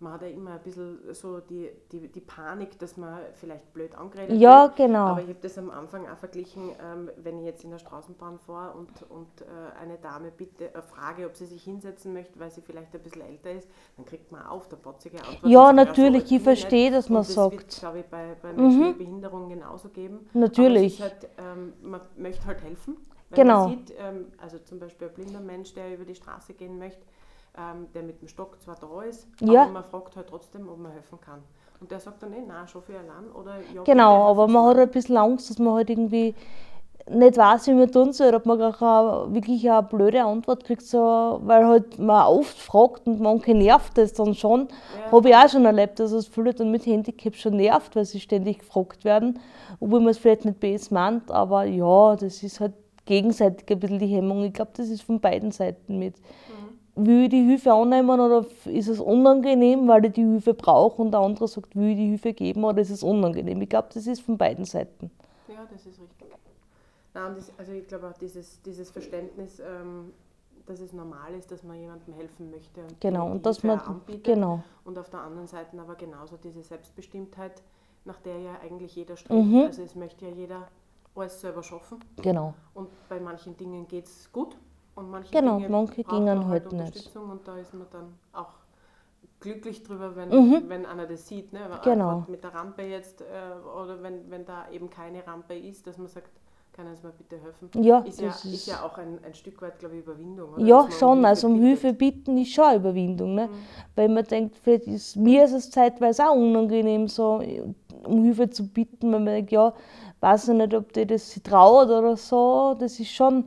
man 0.00 0.12
hat 0.12 0.22
ja 0.22 0.28
immer 0.28 0.52
ein 0.52 0.60
bisschen 0.62 0.98
so 1.12 1.40
die, 1.40 1.70
die, 1.90 2.06
die 2.08 2.20
Panik, 2.20 2.78
dass 2.78 2.96
man 2.96 3.18
vielleicht 3.34 3.72
blöd 3.72 3.94
angeredet 3.96 4.38
Ja, 4.38 4.64
wird. 4.64 4.76
genau. 4.76 5.06
Aber 5.08 5.22
ich 5.22 5.28
habe 5.28 5.38
das 5.42 5.58
am 5.58 5.70
Anfang 5.70 6.08
auch 6.08 6.16
verglichen, 6.16 6.70
ähm, 6.80 7.10
wenn 7.16 7.38
ich 7.38 7.44
jetzt 7.44 7.64
in 7.64 7.70
der 7.70 7.78
Straßenbahn 7.78 8.38
fahre 8.38 8.78
und, 8.78 8.88
und 9.10 9.40
äh, 9.40 9.44
eine 9.80 9.98
Dame 9.98 10.30
bitte 10.30 10.72
äh, 10.72 10.82
frage, 10.82 11.26
ob 11.26 11.36
sie 11.36 11.46
sich 11.46 11.64
hinsetzen 11.64 12.12
möchte, 12.12 12.38
weil 12.38 12.50
sie 12.50 12.60
vielleicht 12.60 12.94
ein 12.94 13.00
bisschen 13.02 13.22
älter 13.22 13.50
ist, 13.50 13.68
dann 13.96 14.06
kriegt 14.06 14.30
man 14.30 14.46
auf 14.46 14.68
der 14.68 14.76
botzige 14.76 15.18
Antwort. 15.18 15.50
Ja, 15.50 15.72
natürlich, 15.72 16.24
ich 16.26 16.30
nicht. 16.30 16.42
verstehe, 16.44 16.90
dass 16.92 17.08
man 17.08 17.22
das 17.22 17.34
sagt. 17.34 17.54
Mhm. 17.54 17.58
wird, 17.58 17.76
glaube 17.80 17.98
ich, 17.98 18.06
bei, 18.06 18.36
bei 18.40 18.52
Menschen 18.52 18.80
mit 18.88 18.98
Behinderung 18.98 19.48
genauso 19.48 19.88
geben. 19.88 20.28
Natürlich. 20.32 21.02
Halt, 21.02 21.28
ähm, 21.38 21.72
man 21.82 22.00
möchte 22.16 22.44
halt 22.46 22.62
helfen. 22.62 22.96
Wenn 23.30 23.42
Genau. 23.42 23.68
man 23.68 23.78
sieht, 23.78 23.94
ähm, 23.98 24.26
also 24.40 24.58
zum 24.58 24.78
Beispiel 24.78 25.08
ein 25.08 25.14
blinder 25.14 25.40
Mensch, 25.40 25.74
der 25.74 25.92
über 25.92 26.04
die 26.04 26.14
Straße 26.14 26.54
gehen 26.54 26.78
möchte, 26.78 27.02
ähm, 27.58 27.88
der 27.94 28.02
mit 28.02 28.20
dem 28.22 28.28
Stock 28.28 28.60
zwar 28.60 28.76
da 28.76 29.02
ist, 29.02 29.26
Ja. 29.40 29.62
aber 29.62 29.72
man 29.72 29.84
fragt 29.84 30.16
halt 30.16 30.28
trotzdem, 30.28 30.68
ob 30.68 30.78
man 30.78 30.92
helfen 30.92 31.20
kann. 31.20 31.42
Und 31.80 31.90
der 31.90 32.00
sagt 32.00 32.22
dann, 32.22 32.32
eh, 32.32 32.42
nein, 32.46 32.66
schon 32.66 32.82
für 32.82 32.94
allein 32.94 33.30
oder 33.32 33.56
ja, 33.74 33.82
Genau, 33.84 34.24
aber 34.30 34.48
man 34.48 34.66
hat 34.66 34.78
ein 34.78 34.90
bisschen 34.90 35.16
Angst, 35.16 35.48
dass 35.50 35.58
man 35.58 35.74
halt 35.74 35.90
irgendwie 35.90 36.34
nicht 37.10 37.36
weiß, 37.36 37.68
wie 37.68 37.72
man 37.74 37.90
tun 37.90 38.12
soll, 38.12 38.34
ob 38.34 38.44
man 38.46 38.58
gar 38.58 38.72
keine, 38.72 39.32
wirklich 39.34 39.70
eine 39.70 39.82
blöde 39.82 40.22
Antwort 40.24 40.64
kriegt, 40.64 40.82
so, 40.82 40.98
weil 41.42 41.66
halt 41.66 41.98
man 41.98 42.26
oft 42.26 42.58
fragt 42.58 43.06
und 43.06 43.20
manche 43.20 43.54
nervt 43.54 43.96
das 43.96 44.12
dann 44.12 44.34
schon. 44.34 44.68
Ja. 45.06 45.12
Habe 45.12 45.28
ich 45.30 45.34
auch 45.36 45.48
schon 45.48 45.64
erlebt, 45.64 46.00
dass 46.00 46.12
es 46.12 46.26
viele 46.26 46.52
dann 46.52 46.70
mit 46.70 46.84
Handicap 46.84 47.34
schon 47.34 47.56
nervt, 47.56 47.96
weil 47.96 48.04
sie 48.04 48.20
ständig 48.20 48.58
gefragt 48.58 49.04
werden, 49.04 49.38
obwohl 49.80 50.00
man 50.00 50.10
es 50.10 50.18
vielleicht 50.18 50.44
nicht 50.44 50.60
böse 50.60 50.92
meint, 50.92 51.30
aber 51.30 51.64
ja, 51.64 52.16
das 52.16 52.42
ist 52.42 52.60
halt 52.60 52.74
gegenseitig 53.06 53.64
ein 53.70 53.80
bisschen 53.80 53.98
die 53.98 54.06
Hemmung. 54.06 54.42
Ich 54.44 54.52
glaube, 54.52 54.72
das 54.76 54.88
ist 54.90 55.02
von 55.02 55.18
beiden 55.18 55.50
Seiten 55.50 55.98
mit. 55.98 56.16
Will 57.04 57.24
ich 57.24 57.30
die 57.30 57.44
Hilfe 57.44 57.72
annehmen 57.72 58.10
oder 58.18 58.44
ist 58.66 58.88
es 58.88 58.98
unangenehm, 58.98 59.86
weil 59.86 60.04
ich 60.06 60.12
die 60.12 60.24
Hilfe 60.24 60.52
brauche 60.54 61.00
und 61.02 61.12
der 61.12 61.20
andere 61.20 61.46
sagt, 61.46 61.76
will 61.76 61.90
ich 61.90 61.96
die 61.96 62.08
Hilfe 62.08 62.32
geben 62.32 62.64
oder 62.64 62.80
ist 62.80 62.90
es 62.90 63.02
unangenehm? 63.02 63.62
Ich 63.62 63.68
glaube, 63.68 63.88
das 63.94 64.06
ist 64.06 64.20
von 64.20 64.36
beiden 64.36 64.64
Seiten. 64.64 65.10
Ja, 65.48 65.64
das 65.70 65.86
ist 65.86 66.00
richtig. 66.00 66.28
Nein, 67.14 67.34
das, 67.36 67.52
also 67.56 67.72
ich 67.72 67.86
glaube 67.86 68.08
auch 68.08 68.18
dieses, 68.18 68.60
dieses 68.62 68.90
Verständnis, 68.90 69.60
ähm, 69.60 70.12
dass 70.66 70.80
es 70.80 70.92
normal 70.92 71.34
ist, 71.34 71.50
dass 71.50 71.62
man 71.62 71.78
jemandem 71.80 72.14
helfen 72.14 72.50
möchte 72.50 72.80
und 72.82 73.00
Genau, 73.00 73.30
und 73.30 73.46
dass 73.46 73.62
man, 73.62 73.78
anbietet. 73.80 74.24
genau, 74.24 74.62
Und 74.84 74.98
auf 74.98 75.08
der 75.08 75.20
anderen 75.20 75.46
Seite 75.46 75.80
aber 75.80 75.94
genauso 75.94 76.36
diese 76.36 76.62
Selbstbestimmtheit, 76.62 77.62
nach 78.04 78.20
der 78.20 78.38
ja 78.38 78.58
eigentlich 78.62 78.94
jeder 78.96 79.16
strebt. 79.16 79.44
Mhm. 79.46 79.62
Also 79.66 79.82
es 79.82 79.94
möchte 79.94 80.26
ja 80.26 80.32
jeder 80.32 80.68
alles 81.14 81.40
selber 81.40 81.62
schaffen. 81.62 81.98
genau. 82.22 82.54
Und 82.74 82.88
bei 83.08 83.18
manchen 83.18 83.56
Dingen 83.56 83.88
geht 83.88 84.06
es 84.06 84.30
gut 84.32 84.56
und 84.98 85.10
manche 85.10 85.30
Genau, 85.30 85.56
Dinge 85.56 85.68
manche 85.68 86.04
gingen 86.04 86.38
man 86.38 86.48
halt 86.48 86.72
nicht. 86.72 87.16
Und 87.16 87.46
da 87.46 87.56
ist 87.58 87.72
man 87.74 87.86
dann 87.90 88.14
auch 88.32 88.52
glücklich 89.40 89.82
drüber, 89.84 90.16
wenn, 90.16 90.28
Mhm. 90.30 90.64
wenn 90.68 90.86
einer 90.86 91.06
das 91.06 91.28
sieht. 91.28 91.52
Ne? 91.52 91.60
Genau. 91.84 92.24
Mit 92.28 92.42
der 92.42 92.54
Rampe 92.54 92.82
jetzt 92.82 93.20
äh, 93.20 93.24
oder 93.80 94.02
wenn, 94.02 94.30
wenn 94.30 94.44
da 94.44 94.68
eben 94.70 94.90
keine 94.90 95.26
Rampe 95.26 95.54
ist, 95.54 95.86
dass 95.86 95.96
man 95.98 96.08
sagt, 96.08 96.30
kann 96.72 96.86
es 96.88 97.02
mir 97.02 97.10
bitte 97.10 97.36
helfen? 97.42 97.70
Ja, 97.82 97.98
Ist 98.00 98.20
ja, 98.20 98.28
ist 98.28 98.44
ist, 98.44 98.66
ja 98.66 98.82
auch 98.84 98.96
ein, 98.98 99.18
ein 99.24 99.34
Stück 99.34 99.60
weit, 99.62 99.78
glaube 99.80 99.96
ich, 99.96 100.02
Überwindung. 100.02 100.54
Oder? 100.54 100.64
ja 100.64 100.88
schon, 100.90 101.24
also 101.24 101.48
um. 101.48 101.60
Hilfe 101.60 101.92
bitten 101.92 102.38
ist 102.38 102.52
schon 102.52 102.64
eine 102.64 102.76
Überwindung. 102.76 103.34
Ne? 103.34 103.46
Mhm. 103.48 103.50
Weil 103.96 104.08
man 104.08 104.24
denkt, 104.24 104.56
vielleicht 104.62 104.86
ist, 104.86 105.16
mir 105.16 105.44
ist 105.44 105.52
es 105.52 105.70
zeitweise 105.70 106.28
auch 106.28 106.36
unangenehm, 106.36 107.08
so 107.08 107.40
um 108.04 108.22
Hilfe 108.22 108.48
zu 108.50 108.66
bitten, 108.68 109.12
weil 109.12 109.20
man 109.20 109.34
denkt, 109.34 109.50
ja, 109.52 109.72
weiß 110.20 110.48
ich 110.48 110.54
nicht, 110.54 110.74
ob 110.74 110.92
die 110.92 111.06
das 111.06 111.30
sich 111.30 111.42
traut 111.42 111.88
oder 111.88 112.16
so. 112.16 112.76
Das 112.78 112.98
ist 113.00 113.10
schon 113.10 113.44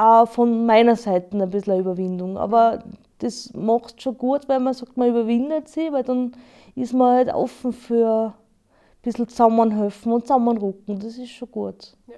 auch 0.00 0.26
von 0.28 0.64
meiner 0.66 0.96
Seite 0.96 1.36
ein 1.36 1.50
bisschen 1.50 1.74
eine 1.74 1.82
Überwindung. 1.82 2.38
Aber 2.38 2.82
das 3.18 3.52
macht 3.52 4.00
schon 4.00 4.16
gut, 4.16 4.48
weil 4.48 4.60
man 4.60 4.72
sagt, 4.74 4.96
man 4.96 5.08
überwindet 5.08 5.68
sie, 5.68 5.92
weil 5.92 6.02
dann 6.04 6.32
ist 6.74 6.92
man 6.94 7.16
halt 7.16 7.34
offen 7.34 7.72
für 7.72 8.34
ein 8.34 9.02
bisschen 9.02 9.28
zusammenhelfen 9.28 10.12
und 10.12 10.22
zusammenrücken. 10.22 10.98
Das 10.98 11.18
ist 11.18 11.30
schon 11.30 11.50
gut. 11.50 11.96
Ja. 12.06 12.14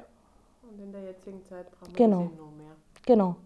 Und 0.71 0.81
in 0.81 0.93
der 0.93 1.03
jetzigen 1.03 1.43
Zeit 1.45 1.71
brauchen 1.73 1.89
wir 1.93 1.97
Genau. 1.97 2.23
das 2.25 2.33
eh 2.33 2.37
noch 2.37 2.53
mehr. 2.53 2.77
Genau. 3.05 3.37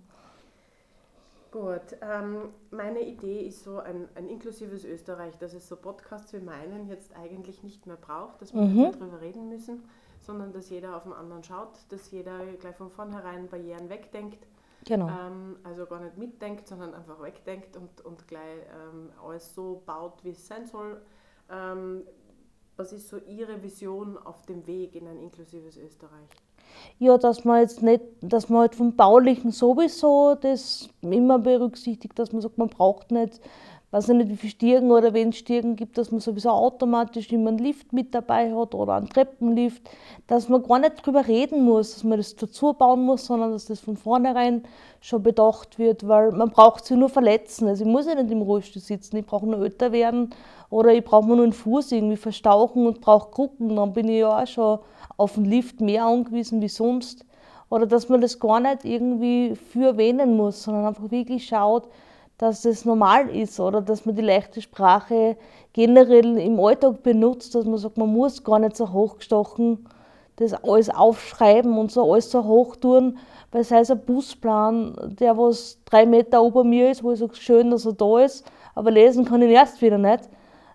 Gut, 1.51 1.97
ähm, 2.03 2.51
meine 2.71 3.01
Idee 3.01 3.41
ist 3.47 3.65
so 3.65 3.79
ein, 3.79 4.09
ein 4.15 4.29
inklusives 4.29 4.85
Österreich, 4.85 5.39
dass 5.39 5.55
es 5.55 5.67
so 5.67 5.77
Podcasts 5.77 6.33
wie 6.35 6.41
meinen 6.41 6.87
jetzt 6.89 7.17
eigentlich 7.17 7.63
nicht 7.63 7.87
mehr 7.87 7.97
braucht, 7.97 8.43
dass 8.43 8.53
wir 8.53 8.61
Mhm. 8.61 8.67
nicht 8.83 9.01
mehr 9.01 9.09
drüber 9.09 9.21
reden 9.23 9.49
müssen, 9.49 9.83
sondern 10.27 10.53
dass 10.53 10.71
jeder 10.71 10.97
auf 10.97 11.05
den 11.05 11.13
anderen 11.13 11.43
schaut, 11.43 11.79
dass 11.89 12.11
jeder 12.11 12.45
gleich 12.61 12.77
von 12.77 12.91
vornherein 12.91 13.49
Barrieren 13.49 13.89
wegdenkt, 13.89 14.47
Genau. 14.85 15.09
ähm, 15.09 15.57
also 15.65 15.85
gar 15.87 16.01
nicht 16.01 16.17
mitdenkt, 16.17 16.69
sondern 16.69 16.95
einfach 16.95 17.21
wegdenkt 17.21 17.77
und, 17.77 18.05
und 18.05 18.29
gleich 18.29 18.61
ähm, 18.73 19.11
alles 19.25 19.53
so 19.55 19.83
baut, 19.85 20.23
wie 20.23 20.31
es 20.31 20.47
sein 20.47 20.67
soll. 20.67 21.03
Ähm, 21.51 22.03
was 22.77 22.93
ist 22.93 23.09
so 23.09 23.17
Ihre 23.17 23.63
Vision 23.63 24.17
auf 24.19 24.43
dem 24.43 24.67
Weg 24.67 24.95
in 24.95 25.09
ein 25.09 25.19
inklusives 25.19 25.77
Österreich? 25.77 26.29
Ja, 26.99 27.17
dass 27.19 27.45
man 27.45 27.61
jetzt 27.61 27.83
nicht, 27.83 28.03
dass 28.21 28.49
man 28.49 28.61
halt 28.61 28.75
vom 28.75 28.95
Baulichen 28.97 29.51
sowieso 29.51 30.35
das 30.35 30.89
immer 31.01 31.39
berücksichtigt, 31.39 32.19
dass 32.19 32.33
man 32.33 32.43
sagt, 32.43 32.59
man 32.59 32.69
braucht 32.69 33.11
nicht, 33.11 33.41
weiß 33.93 34.09
ich 34.09 34.17
nicht, 34.17 34.31
wie 34.31 34.37
viele 34.37 34.51
Stiegen 34.51 34.91
oder 34.91 35.15
wenn 35.15 35.29
es 35.29 35.37
Stiegen 35.37 35.77
gibt, 35.77 35.97
dass 35.97 36.11
man 36.11 36.21
sowieso 36.21 36.51
automatisch 36.51 37.31
immer 37.33 37.51
einen 37.51 37.59
Lift 37.59 37.93
mit 37.93 38.15
dabei 38.15 38.53
hat 38.53 38.75
oder 38.75 38.95
einen 38.95 39.09
Treppenlift, 39.09 39.89
dass 40.27 40.49
man 40.49 40.63
gar 40.63 40.81
nicht 40.81 41.07
drüber 41.07 41.27
reden 41.27 41.65
muss, 41.65 41.95
dass 41.95 42.05
man 42.05 42.19
das 42.19 42.35
dazu 42.35 42.73
bauen 42.73 43.05
muss, 43.05 43.27
sondern 43.27 43.53
dass 43.53 43.67
das 43.67 43.81
von 43.81 43.97
vornherein 43.97 44.65
schon 45.01 45.23
bedacht 45.23 45.79
wird, 45.79 46.09
weil 46.09 46.33
man 46.33 46.51
braucht 46.51 46.85
sich 46.85 46.97
nur 46.97 47.09
verletzen. 47.09 47.69
Also 47.69 47.85
ich 47.85 47.91
muss 47.91 48.07
ja 48.07 48.15
nicht 48.17 48.31
im 48.31 48.43
Rollstuhl 48.43 48.83
sitzen, 48.83 49.17
ich 49.17 49.27
brauche 49.27 49.47
nur 49.47 49.63
älter 49.63 49.93
werden 49.93 50.31
oder 50.69 50.93
ich 50.93 51.05
brauche 51.05 51.27
nur 51.27 51.43
einen 51.43 51.53
Fuß 51.53 51.93
irgendwie 51.93 52.17
verstauchen 52.17 52.87
und 52.87 53.01
brauche 53.01 53.31
Krücken, 53.31 53.77
dann 53.77 53.93
bin 53.93 54.09
ich 54.09 54.19
ja 54.19 54.43
auch 54.43 54.47
schon 54.47 54.81
auf 55.17 55.35
den 55.35 55.45
Lift 55.45 55.81
mehr 55.81 56.05
angewiesen 56.05 56.61
wie 56.61 56.69
sonst. 56.69 57.25
Oder 57.69 57.87
dass 57.87 58.09
man 58.09 58.21
das 58.21 58.39
gar 58.39 58.61
nicht 58.61 58.85
irgendwie 58.85 59.55
für 59.57 59.89
erwähnen 59.89 60.37
muss, 60.37 60.63
sondern 60.63 60.87
einfach 60.87 61.11
wirklich 61.11 61.47
schaut, 61.47 61.89
dass 62.39 62.63
das 62.63 62.85
normal 62.85 63.29
ist 63.31 63.59
oder 63.61 63.81
dass 63.81 64.05
man 64.05 64.15
die 64.15 64.23
leichte 64.23 64.61
Sprache 64.61 65.37
generell 65.73 66.39
im 66.39 66.61
Alltag 66.61 67.03
benutzt, 67.03 67.55
dass 67.55 67.65
man 67.65 67.79
sagt, 67.79 67.97
man 67.97 68.13
muss 68.13 68.45
gar 68.45 68.59
nicht 68.59 68.77
so 68.77 68.93
hochgestochen 68.93 69.87
das 70.37 70.53
alles 70.53 70.91
aufschreiben 70.91 71.77
und 71.79 71.91
so 71.91 72.13
alles 72.13 72.31
so 72.31 72.45
hoch 72.45 72.77
tun, 72.77 73.19
weil 73.53 73.65
sei 73.65 73.81
es 73.81 73.91
ein 73.91 74.05
Busplan, 74.05 74.95
der 75.19 75.37
was 75.37 75.79
drei 75.87 76.07
Meter 76.07 76.45
über 76.47 76.63
mir 76.63 76.91
ist, 76.91 77.03
wo 77.03 77.13
ich 77.13 77.19
sage, 77.19 77.35
schön, 77.37 77.71
dass 77.71 77.87
er 77.87 77.95
da 77.95 78.21
ist, 78.21 78.45
aber 78.75 78.91
lesen 78.91 79.25
kann 79.25 79.43
ich 79.43 79.51
erst 79.51 79.81
wieder 79.81 79.99
nicht. 79.99 80.29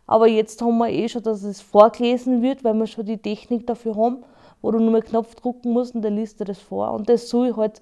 Aber 0.08 0.28
jetzt 0.28 0.62
haben 0.62 0.80
wir 0.80 0.90
eh 0.90 1.08
schon, 1.08 1.24
dass 1.24 1.44
es 1.44 1.62
vorgelesen 1.62 2.42
wird, 2.42 2.64
weil 2.64 2.74
wir 2.74 2.88
schon 2.88 3.06
die 3.06 3.20
Technik 3.20 3.68
dafür 3.68 3.96
haben, 3.96 4.24
wo 4.62 4.72
du 4.72 4.80
nur 4.80 4.96
einen 4.96 5.04
Knopf 5.04 5.36
drücken 5.36 5.72
musst 5.72 5.96
und 5.96 6.02
dann 6.02 6.16
liest 6.16 6.40
er 6.40 6.48
das 6.48 6.60
vor. 6.60 6.92
Und 6.94 7.08
das 7.08 7.30
soll 7.30 7.56
halt 7.56 7.82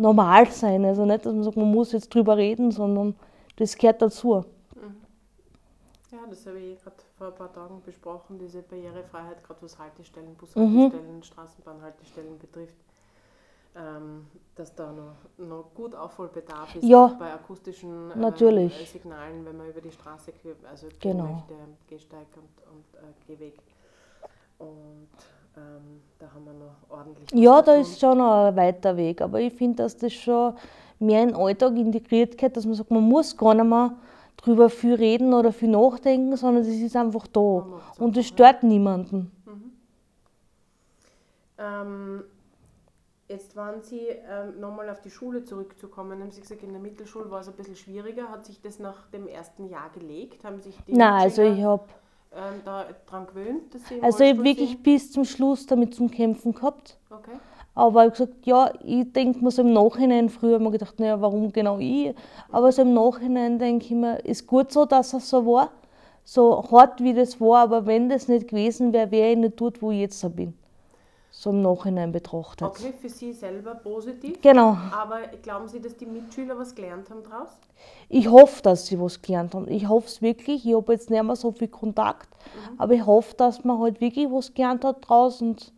normal 0.00 0.46
sein. 0.50 0.84
Also 0.84 1.04
nicht, 1.04 1.24
dass 1.26 1.34
man 1.34 1.44
sagt, 1.44 1.56
man 1.56 1.70
muss 1.70 1.92
jetzt 1.92 2.14
drüber 2.14 2.36
reden, 2.36 2.70
sondern 2.72 3.14
das 3.56 3.76
gehört 3.76 4.02
dazu. 4.02 4.44
Ja, 6.10 6.18
das 6.28 6.44
habe 6.46 6.58
ich 6.58 6.82
gerade 6.82 6.96
vor 7.16 7.28
ein 7.28 7.34
paar 7.36 7.52
Tagen 7.52 7.80
besprochen, 7.82 8.38
diese 8.38 8.62
Barrierefreiheit, 8.62 9.44
gerade 9.44 9.62
was 9.62 9.78
Haltestellen, 9.78 10.30
Mhm. 10.30 10.36
Bushaltestellen, 10.38 11.22
Straßenbahnhaltestellen 11.22 12.38
betrifft, 12.38 12.76
ähm, 13.76 14.26
dass 14.56 14.74
da 14.74 14.92
noch, 14.92 15.14
noch 15.38 15.72
gut 15.74 15.94
Aufholbedarf 15.94 16.74
ist, 16.74 16.84
Ja, 16.84 17.06
auch 17.06 17.14
bei 17.14 17.32
akustischen 17.32 18.08
natürlich. 18.18 18.82
äh, 18.82 18.84
Signalen, 18.86 19.44
wenn 19.44 19.56
man 19.56 19.68
über 19.68 19.80
die 19.80 19.92
Straße 19.92 20.32
also 20.68 20.88
gehen 20.98 21.16
Genau. 21.16 21.24
möchte, 21.34 21.54
Gehsteig 21.88 22.26
und, 22.36 22.72
und 22.72 22.84
äh, 22.96 23.12
Gehweg. 23.26 23.54
Und 24.58 25.08
ähm, 25.56 26.00
da 26.18 26.26
haben 26.32 26.44
wir 26.44 26.52
noch 26.52 26.76
ordentlich 26.88 27.28
Ja, 27.32 27.62
da 27.62 27.74
ist 27.74 27.98
schon 27.98 28.18
noch 28.18 28.46
ein 28.46 28.56
weiter 28.56 28.96
Weg, 28.96 29.20
aber 29.20 29.40
ich 29.40 29.52
finde, 29.52 29.82
dass 29.82 29.96
das 29.96 30.12
schon 30.12 30.54
mehr 30.98 31.22
in 31.22 31.28
den 31.28 31.36
Alltag 31.36 31.76
integriert 31.76 32.36
gehört, 32.36 32.56
dass 32.56 32.66
man 32.66 32.74
sagt, 32.74 32.90
man 32.90 33.02
muss 33.02 33.36
gar 33.36 33.54
nicht 33.54 33.64
mehr 33.64 33.96
drüber 34.36 34.70
viel 34.70 34.94
reden 34.94 35.34
oder 35.34 35.52
viel 35.52 35.68
nachdenken, 35.68 36.36
sondern 36.36 36.62
es 36.62 36.68
ist 36.68 36.96
einfach 36.96 37.26
da. 37.26 37.66
Und 37.98 38.16
es 38.16 38.28
stört 38.28 38.62
niemanden. 38.62 39.30
Ähm, 41.58 42.24
jetzt 43.28 43.54
waren 43.54 43.82
Sie, 43.82 44.00
ähm, 44.00 44.60
nochmal 44.60 44.88
auf 44.88 45.00
die 45.02 45.10
Schule 45.10 45.44
zurückzukommen, 45.44 46.20
haben 46.20 46.30
Sie 46.30 46.40
gesagt, 46.40 46.62
in 46.62 46.72
der 46.72 46.80
Mittelschule 46.80 47.30
war 47.30 47.40
es 47.40 47.48
ein 47.48 47.54
bisschen 47.54 47.76
schwieriger. 47.76 48.30
Hat 48.30 48.46
sich 48.46 48.60
das 48.62 48.78
nach 48.78 49.06
dem 49.08 49.28
ersten 49.28 49.68
Jahr 49.68 49.90
gelegt? 49.90 50.42
Haben 50.44 50.60
sich 50.60 50.76
die 50.86 50.94
Nein, 50.94 51.12
also 51.12 51.42
Mitschüler, 51.42 51.58
ich 51.58 51.64
habe 51.64 51.84
ähm, 52.32 52.60
da 52.64 52.86
dran 53.06 53.26
gewöhnt, 53.26 53.74
dass 53.74 53.88
sie 53.88 54.02
also 54.02 54.22
ich 54.22 54.30
hab 54.30 54.38
Rollstuhl 54.38 54.44
wirklich 54.44 54.70
sind? 54.70 54.82
bis 54.82 55.12
zum 55.12 55.24
Schluss 55.24 55.66
damit 55.66 55.94
zum 55.94 56.10
Kämpfen 56.10 56.54
gehabt. 56.54 56.98
Okay. 57.10 57.32
Aber 57.74 58.06
ich 58.06 58.10
habe 58.10 58.10
gesagt, 58.10 58.46
ja, 58.46 58.72
ich 58.84 59.12
denke 59.12 59.42
mir 59.42 59.50
so 59.50 59.62
im 59.62 59.72
Nachhinein, 59.72 60.28
früher 60.28 60.54
habe 60.54 60.64
ich 60.64 60.72
gedacht, 60.72 60.98
naja, 60.98 61.20
warum 61.20 61.52
genau 61.52 61.78
ich? 61.78 62.14
Aber 62.50 62.70
so 62.72 62.82
im 62.82 62.94
Nachhinein 62.94 63.58
denke 63.58 63.86
ich 63.86 63.92
mir, 63.92 64.18
ist 64.24 64.46
gut 64.46 64.72
so, 64.72 64.84
dass 64.84 65.12
es 65.12 65.28
so 65.28 65.46
war. 65.46 65.70
So 66.24 66.62
hart 66.70 67.02
wie 67.02 67.14
das 67.14 67.40
war, 67.40 67.62
aber 67.62 67.86
wenn 67.86 68.08
das 68.08 68.28
nicht 68.28 68.48
gewesen 68.48 68.92
wäre, 68.92 69.10
wäre 69.10 69.30
ich 69.30 69.38
nicht 69.38 69.60
dort, 69.60 69.80
wo 69.80 69.90
ich 69.90 70.00
jetzt 70.00 70.36
bin. 70.36 70.54
So 71.40 71.48
im 71.48 71.62
Nachhinein 71.62 72.12
betrachtet. 72.12 72.68
Okay, 72.68 72.92
für 73.00 73.08
Sie 73.08 73.32
selber 73.32 73.74
positiv. 73.74 74.42
Genau. 74.42 74.76
Aber 74.92 75.20
glauben 75.42 75.68
Sie, 75.68 75.80
dass 75.80 75.96
die 75.96 76.04
Mitschüler 76.04 76.58
was 76.58 76.74
gelernt 76.74 77.08
haben 77.08 77.22
daraus? 77.22 77.48
Ich 78.10 78.28
hoffe, 78.28 78.60
dass 78.62 78.86
sie 78.86 79.00
was 79.00 79.22
gelernt 79.22 79.54
haben. 79.54 79.66
Ich 79.66 79.88
hoffe 79.88 80.06
es 80.06 80.20
wirklich. 80.20 80.66
Ich 80.66 80.74
habe 80.74 80.92
jetzt 80.92 81.08
nicht 81.08 81.22
mehr 81.22 81.36
so 81.36 81.50
viel 81.50 81.68
Kontakt, 81.68 82.28
aber 82.76 82.92
ich 82.92 83.06
hoffe, 83.06 83.34
dass 83.38 83.64
man 83.64 83.78
halt 83.78 84.02
wirklich 84.02 84.26
was 84.30 84.52
gelernt 84.52 84.84
hat 84.84 85.08
draus 85.08 85.40
und 85.40 85.72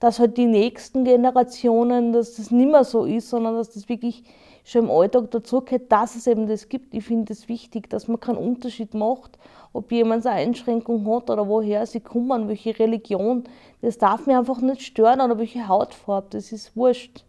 dass 0.00 0.18
halt 0.18 0.36
die 0.36 0.44
nächsten 0.44 1.04
Generationen, 1.04 2.12
dass 2.12 2.34
das 2.34 2.50
nicht 2.50 2.70
mehr 2.70 2.84
so 2.84 3.06
ist, 3.06 3.30
sondern 3.30 3.56
dass 3.56 3.70
das 3.70 3.88
wirklich 3.88 4.22
schon 4.64 4.84
im 4.84 4.90
Alltag 4.90 5.30
dazugehört, 5.30 5.90
dass 5.90 6.14
es 6.14 6.26
eben 6.26 6.46
das 6.46 6.68
gibt. 6.68 6.92
Ich 6.92 7.04
finde 7.04 7.32
es 7.32 7.48
wichtig, 7.48 7.88
dass 7.88 8.06
man 8.06 8.20
keinen 8.20 8.36
Unterschied 8.36 8.92
macht, 8.92 9.38
ob 9.76 9.92
jemand 9.92 10.26
eine 10.26 10.36
Einschränkung 10.36 11.06
hat 11.14 11.30
oder 11.30 11.46
woher 11.46 11.86
sie 11.86 12.00
kommen, 12.00 12.48
welche 12.48 12.78
Religion. 12.78 13.44
Das 13.82 13.98
darf 13.98 14.26
mich 14.26 14.36
einfach 14.36 14.60
nicht 14.60 14.82
stören 14.82 15.20
oder 15.20 15.38
welche 15.38 15.68
Hautfarbe, 15.68 16.28
das 16.30 16.52
ist 16.52 16.76
wurscht. 16.76 17.24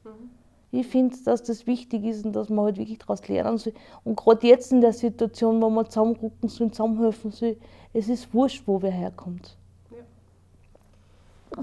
Ich 0.71 0.87
finde, 0.87 1.15
dass 1.23 1.43
das 1.43 1.65
wichtig 1.65 2.03
ist 2.03 2.25
und 2.25 2.33
dass 2.33 2.49
man 2.49 2.65
halt 2.65 2.77
wirklich 2.77 2.99
daraus 2.99 3.27
lernen 3.27 3.57
soll. 3.57 3.73
Und 4.03 4.17
gerade 4.17 4.45
jetzt 4.47 4.71
in 4.71 4.81
der 4.81 4.93
Situation, 4.93 5.61
wo 5.61 5.69
man 5.69 5.89
zusammenrücken 5.89 6.49
soll, 6.49 6.71
zusammenhelfen 6.71 7.31
soll, 7.31 7.57
es 7.93 8.09
ist 8.09 8.33
wurscht, 8.33 8.63
wo 8.65 8.81
wer 8.81 8.91
herkommt. 8.91 9.57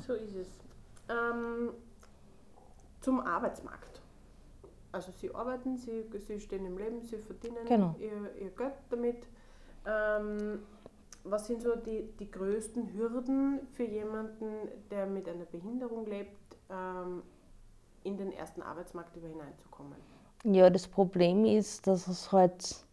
So 0.07 0.15
ist 0.15 0.35
es. 0.35 0.49
Ähm, 1.09 1.71
zum 3.01 3.21
Arbeitsmarkt. 3.21 4.01
Also 4.91 5.13
Sie 5.13 5.33
arbeiten, 5.35 5.77
Sie, 5.77 6.05
Sie 6.27 6.41
stehen 6.41 6.65
im 6.67 6.79
Leben, 6.79 7.03
Sie 7.03 7.19
verdienen 7.19 7.65
Genau. 7.67 7.95
ihr, 7.99 8.43
ihr 8.43 8.51
Geld 8.51 8.73
damit. 8.91 9.27
Ähm, 9.87 10.61
was 11.25 11.47
sind 11.47 11.63
so 11.63 11.75
die, 11.75 12.09
die 12.19 12.31
größten 12.31 12.93
Hürden 12.95 13.61
für 13.73 13.85
jemanden, 13.85 14.69
der 14.91 15.07
mit 15.07 15.29
einer 15.29 15.47
Behinderung 15.47 16.07
lebt, 16.07 16.57
ähm, 16.71 17.23
in 18.05 18.19
den 18.19 18.33
ersten 18.33 18.63
Arbeitsmarkt 18.63 19.17
über 19.17 19.29
hineinzukommen? 19.29 19.97
Ja, 20.45 20.69
das 20.69 20.87
Problem 20.87 21.47
ist, 21.47 21.87
dass 21.87 22.07
es 22.07 22.31
halt 22.31 22.85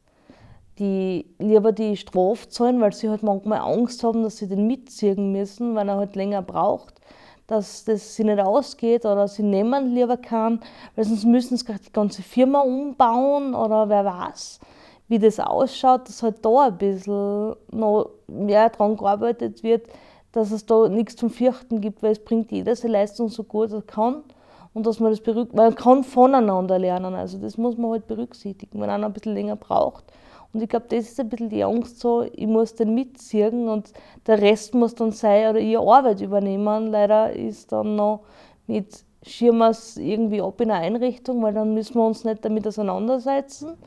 die 0.79 1.25
lieber 1.37 1.73
die 1.73 1.97
Strafe 1.97 2.47
zahlen, 2.47 2.79
weil 2.79 2.93
sie 2.93 3.09
halt 3.09 3.23
manchmal 3.23 3.59
Angst 3.59 4.03
haben, 4.03 4.23
dass 4.23 4.37
sie 4.37 4.47
den 4.47 4.67
mitziehen 4.67 5.33
müssen, 5.33 5.75
weil 5.75 5.89
er 5.89 5.97
halt 5.97 6.15
länger 6.15 6.41
braucht, 6.41 7.01
dass 7.47 7.83
das 7.83 8.15
sie 8.15 8.23
nicht 8.23 8.39
ausgeht 8.39 9.05
oder 9.05 9.27
sie 9.27 9.43
nehmen 9.43 9.93
lieber 9.93 10.15
keinen, 10.15 10.61
weil 10.95 11.03
sonst 11.03 11.25
müssen 11.25 11.57
sie 11.57 11.65
die 11.65 11.91
ganze 11.91 12.23
Firma 12.23 12.61
umbauen 12.61 13.53
oder 13.53 13.89
wer 13.89 14.05
weiß, 14.05 14.61
wie 15.11 15.19
das 15.19 15.41
ausschaut, 15.41 16.07
dass 16.07 16.23
halt 16.23 16.37
da 16.43 16.67
ein 16.67 16.77
bisschen 16.77 17.53
noch 17.69 18.11
mehr 18.27 18.69
dran 18.69 18.95
gearbeitet 18.95 19.61
wird, 19.61 19.85
dass 20.31 20.51
es 20.51 20.65
da 20.65 20.87
nichts 20.87 21.17
zum 21.17 21.29
Fürchten 21.29 21.81
gibt, 21.81 22.01
weil 22.01 22.13
es 22.13 22.23
bringt 22.23 22.49
jeder 22.49 22.73
seine 22.77 22.93
Leistung 22.93 23.27
so 23.27 23.43
gut 23.43 23.73
er 23.73 23.81
kann 23.81 24.23
und 24.73 24.85
dass 24.85 25.01
man 25.01 25.11
das 25.11 25.19
berücksichtigt. 25.19 25.57
Man 25.57 25.75
kann 25.75 26.05
voneinander 26.05 26.79
lernen, 26.79 27.13
also 27.13 27.37
das 27.37 27.57
muss 27.57 27.77
man 27.77 27.91
halt 27.91 28.07
berücksichtigen, 28.07 28.79
wenn 28.79 28.89
einer 28.89 29.07
ein 29.07 29.11
bisschen 29.11 29.33
länger 29.33 29.57
braucht. 29.57 30.05
Und 30.53 30.63
ich 30.63 30.69
glaube, 30.69 30.85
das 30.87 31.09
ist 31.09 31.19
ein 31.19 31.27
bisschen 31.27 31.49
die 31.49 31.63
Angst 31.63 31.99
so, 31.99 32.23
ich 32.23 32.47
muss 32.47 32.75
den 32.75 32.95
mitziehen 32.95 33.67
und 33.67 33.91
der 34.27 34.41
Rest 34.41 34.73
muss 34.73 34.95
dann 34.95 35.11
sein 35.11 35.49
oder 35.49 35.59
ihre 35.59 35.85
Arbeit 35.85 36.21
übernehmen. 36.21 36.87
Leider 36.87 37.33
ist 37.33 37.73
dann 37.73 37.97
noch 37.97 38.21
mit 38.65 39.03
Schirmers 39.23 39.97
irgendwie 39.97 40.41
ab 40.41 40.61
in 40.61 40.71
eine 40.71 40.85
Einrichtung, 40.85 41.43
weil 41.43 41.53
dann 41.53 41.73
müssen 41.73 41.95
wir 41.95 42.05
uns 42.05 42.23
nicht 42.23 42.45
damit 42.45 42.65
auseinandersetzen. 42.65 43.77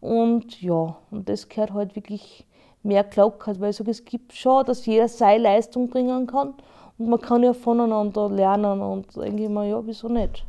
Und 0.00 0.60
ja, 0.62 0.96
und 1.10 1.28
das 1.28 1.48
gehört 1.48 1.72
halt 1.72 1.96
wirklich 1.96 2.46
mehr 2.82 3.04
gelockert, 3.04 3.60
weil 3.60 3.70
ich 3.70 3.76
sage, 3.76 3.90
es 3.90 4.04
gibt 4.04 4.32
schon, 4.32 4.64
dass 4.64 4.86
jeder 4.86 5.08
seine 5.08 5.42
Leistung 5.42 5.88
bringen 5.88 6.26
kann 6.26 6.54
und 6.98 7.08
man 7.08 7.20
kann 7.20 7.42
ja 7.42 7.52
voneinander 7.52 8.28
lernen 8.28 8.80
und 8.80 9.16
denke 9.16 9.44
ich 9.44 9.48
mir, 9.48 9.68
ja, 9.68 9.84
wieso 9.84 10.08
nicht? 10.08 10.44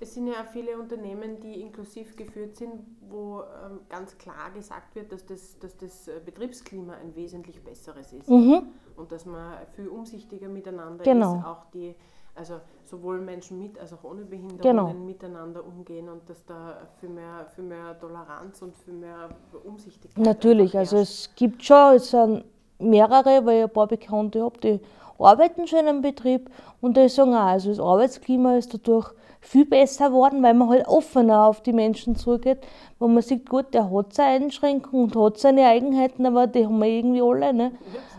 Es 0.00 0.14
sind 0.14 0.28
ja 0.28 0.34
auch 0.34 0.52
viele 0.52 0.78
Unternehmen, 0.78 1.40
die 1.40 1.60
inklusiv 1.60 2.14
geführt 2.14 2.54
sind, 2.54 2.72
wo 3.08 3.40
ähm, 3.40 3.80
ganz 3.88 4.16
klar 4.16 4.50
gesagt 4.54 4.94
wird, 4.94 5.10
dass 5.10 5.26
das, 5.26 5.58
dass 5.58 5.76
das 5.76 6.06
äh, 6.06 6.20
Betriebsklima 6.24 6.94
ein 6.94 7.16
wesentlich 7.16 7.60
besseres 7.64 8.12
ist 8.12 8.28
Mhm. 8.28 8.62
und 8.96 9.10
dass 9.10 9.26
man 9.26 9.54
viel 9.74 9.88
umsichtiger 9.88 10.48
miteinander 10.48 11.02
Genau. 11.02 11.38
ist, 11.38 11.44
auch 11.44 11.64
die, 11.72 11.96
also 12.38 12.54
sowohl 12.84 13.20
Menschen 13.20 13.58
mit 13.58 13.78
als 13.78 13.92
auch 13.92 14.04
ohne 14.04 14.24
Behinderungen 14.24 14.62
Genau. 14.62 14.92
miteinander 14.94 15.64
umgehen 15.64 16.08
und 16.08 16.28
dass 16.28 16.44
da 16.46 16.76
viel 17.00 17.08
mehr, 17.10 17.46
viel 17.54 17.64
mehr 17.64 17.98
Toleranz 17.98 18.62
und 18.62 18.74
viel 18.76 18.94
mehr 18.94 19.28
Umsichtigkeit 19.64 20.24
Natürlich, 20.24 20.76
also 20.76 20.96
es 20.98 21.30
gibt 21.36 21.62
schon, 21.64 21.96
es 21.96 22.10
sind 22.10 22.44
mehrere, 22.78 23.44
weil 23.44 23.58
ich 23.58 23.64
ein 23.64 23.70
paar 23.70 23.88
Bekannte 23.88 24.42
habe, 24.42 24.58
die 24.60 24.80
arbeiten 25.18 25.66
schon 25.66 25.80
in 25.80 25.88
einem 25.88 26.02
Betrieb 26.02 26.48
und 26.80 26.96
die 26.96 27.08
sagen 27.08 27.34
auch, 27.34 27.46
also 27.46 27.70
das 27.70 27.80
Arbeitsklima 27.80 28.56
ist 28.56 28.72
dadurch 28.72 29.10
viel 29.40 29.66
besser 29.66 30.08
geworden, 30.10 30.42
weil 30.42 30.54
man 30.54 30.68
halt 30.68 30.86
offener 30.88 31.46
auf 31.46 31.60
die 31.60 31.72
Menschen 31.72 32.16
zugeht, 32.16 32.58
wo 32.98 33.08
man 33.08 33.22
sieht, 33.22 33.48
gut, 33.48 33.72
der 33.74 33.90
hat 33.90 34.12
seine 34.12 34.44
Einschränkungen 34.44 35.12
und 35.12 35.16
hat 35.16 35.38
seine 35.38 35.66
Eigenheiten, 35.66 36.24
aber 36.26 36.46
die 36.46 36.64
haben 36.64 36.78
wir 36.78 36.86
irgendwie 36.88 37.22
alle. 37.22 37.52
Ne? 37.52 37.72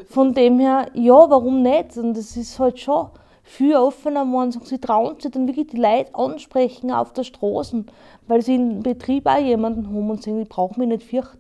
Von 0.09 0.33
dem 0.33 0.59
her, 0.59 0.87
ja, 0.93 1.29
warum 1.29 1.61
nicht? 1.61 1.97
Und 1.97 2.15
das 2.15 2.37
ist 2.37 2.57
halt 2.59 2.79
schon 2.79 3.07
viel 3.49 3.75
offener. 3.75 4.25
Sagen, 4.51 4.65
Sie 4.65 4.79
trauen 4.79 5.19
sich 5.19 5.31
dann 5.31 5.47
wirklich 5.47 5.67
die 5.67 5.77
Leute 5.77 6.13
ansprechen 6.15 6.91
auf 6.91 7.13
der 7.13 7.23
Straße, 7.23 7.83
weil 8.27 8.41
sie 8.41 8.55
im 8.55 8.81
Betrieb 8.83 9.25
auch 9.27 9.37
jemanden 9.39 9.87
haben 9.87 10.09
und 10.09 10.23
sagen, 10.23 10.41
ich 10.41 10.49
brauche 10.49 10.79
mich 10.79 10.87
nicht 10.87 11.03
fürchten. 11.03 11.37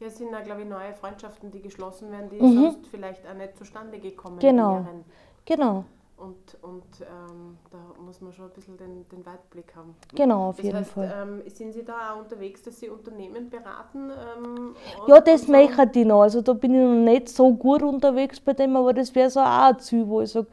Ja, 0.00 0.06
es 0.08 0.18
sind 0.18 0.32
da, 0.32 0.40
glaube 0.40 0.62
ich, 0.62 0.68
neue 0.68 0.92
Freundschaften, 0.92 1.50
die 1.50 1.62
geschlossen 1.62 2.10
werden, 2.10 2.28
die 2.28 2.36
Mhm. 2.42 2.62
sonst 2.62 2.86
vielleicht 2.90 3.26
auch 3.26 3.34
nicht 3.34 3.56
zustande 3.56 3.98
gekommen 3.98 4.38
Genau. 4.38 4.74
wären. 4.84 5.04
Genau, 5.46 5.84
Und, 6.16 6.56
und 6.62 6.84
ähm, 7.00 7.58
da 7.70 7.78
muss 8.00 8.20
man 8.20 8.32
schon 8.32 8.46
ein 8.46 8.52
bisschen 8.52 8.76
den, 8.76 9.08
den 9.08 9.26
Weitblick 9.26 9.74
haben. 9.74 9.94
genau, 10.14 10.48
auf 10.50 10.56
Das 10.56 10.64
jeden 10.64 10.78
heißt, 10.78 10.92
Fall. 10.92 11.12
ähm, 11.12 11.42
sind 11.48 11.72
Sie 11.72 11.84
da 11.84 12.14
auch 12.14 12.20
unterwegs, 12.20 12.62
dass 12.62 12.78
Sie 12.78 12.88
Unternehmen 12.88 13.50
beraten? 13.50 14.10
Ähm, 14.10 14.74
Ja, 15.06 15.20
das 15.20 15.48
möchte 15.48 16.00
ich 16.00 16.06
noch. 16.06 16.22
Also 16.22 16.40
da 16.42 16.52
bin 16.52 16.74
ich 16.74 16.80
noch 16.80 17.12
nicht 17.12 17.28
so 17.28 17.52
gut 17.54 17.82
unterwegs 17.82 18.40
bei 18.40 18.52
dem, 18.52 18.76
aber 18.76 18.92
das 18.92 19.14
wäre 19.14 19.30
so 19.30 19.40
auch 19.40 19.70
ein 19.70 19.78
Ziel, 19.80 20.06
wo 20.08 20.20
ich 20.20 20.30
sage, 20.30 20.46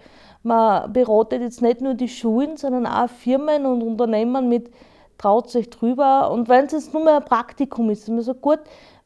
man 0.43 0.91
beratet 0.91 1.41
jetzt 1.41 1.61
nicht 1.61 1.81
nur 1.81 1.93
die 1.93 2.07
Schulen, 2.09 2.57
sondern 2.57 2.85
auch 2.87 3.09
Firmen 3.09 3.65
und 3.65 3.83
Unternehmen 3.83 4.49
mit 4.49 4.69
traut 5.17 5.49
sich 5.51 5.69
drüber. 5.69 6.31
Und 6.31 6.49
wenn 6.49 6.65
es 6.65 6.71
jetzt 6.71 6.93
nur 6.93 7.03
mal 7.03 7.17
ein 7.17 7.25
Praktikum 7.25 7.89
ist, 7.91 8.03
dass 8.03 8.09
man 8.09 8.21
sagt, 8.23 8.41
gut, 8.41 8.59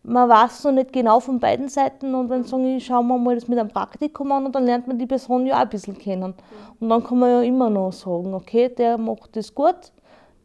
man 0.08 0.30
weiß 0.30 0.66
noch 0.66 0.72
nicht 0.72 0.94
genau 0.94 1.20
von 1.20 1.40
beiden 1.40 1.68
Seiten 1.68 2.14
und 2.14 2.30
dann 2.30 2.44
sagen 2.44 2.78
ich, 2.78 2.86
schauen 2.86 3.08
wir 3.08 3.18
mal 3.18 3.36
das 3.36 3.48
mit 3.48 3.58
einem 3.58 3.70
Praktikum 3.70 4.32
an 4.32 4.46
und 4.46 4.56
dann 4.56 4.66
lernt 4.66 4.88
man 4.88 5.00
die 5.00 5.08
Person 5.08 5.46
ja 5.46 5.56
auch 5.56 5.62
ein 5.62 5.70
bisschen 5.70 5.98
kennen. 5.98 6.34
Und 6.80 6.90
dann 6.90 7.04
kann 7.04 7.20
man 7.20 7.30
ja 7.30 7.42
immer 7.42 7.70
noch 7.70 7.92
sagen, 7.92 8.34
okay, 8.34 8.70
der 8.70 8.98
macht 8.98 9.36
das 9.36 9.54
gut, 9.54 9.92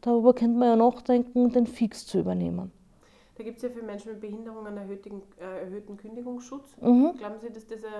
darüber 0.00 0.34
könnte 0.34 0.58
man 0.58 0.68
ja 0.68 0.76
nachdenken, 0.76 1.52
den 1.52 1.66
fix 1.66 2.06
zu 2.06 2.20
übernehmen. 2.20 2.72
Da 3.40 3.44
gibt 3.44 3.56
es 3.56 3.62
ja 3.62 3.70
für 3.70 3.82
Menschen 3.82 4.12
mit 4.12 4.20
Behinderung 4.20 4.66
einen 4.66 4.76
erhöhten, 4.76 5.22
äh, 5.40 5.62
erhöhten 5.62 5.96
Kündigungsschutz. 5.96 6.76
Mhm. 6.78 7.14
Glauben 7.16 7.36
Sie, 7.40 7.50
dass 7.50 7.66
das 7.66 7.82
ein, 7.82 7.90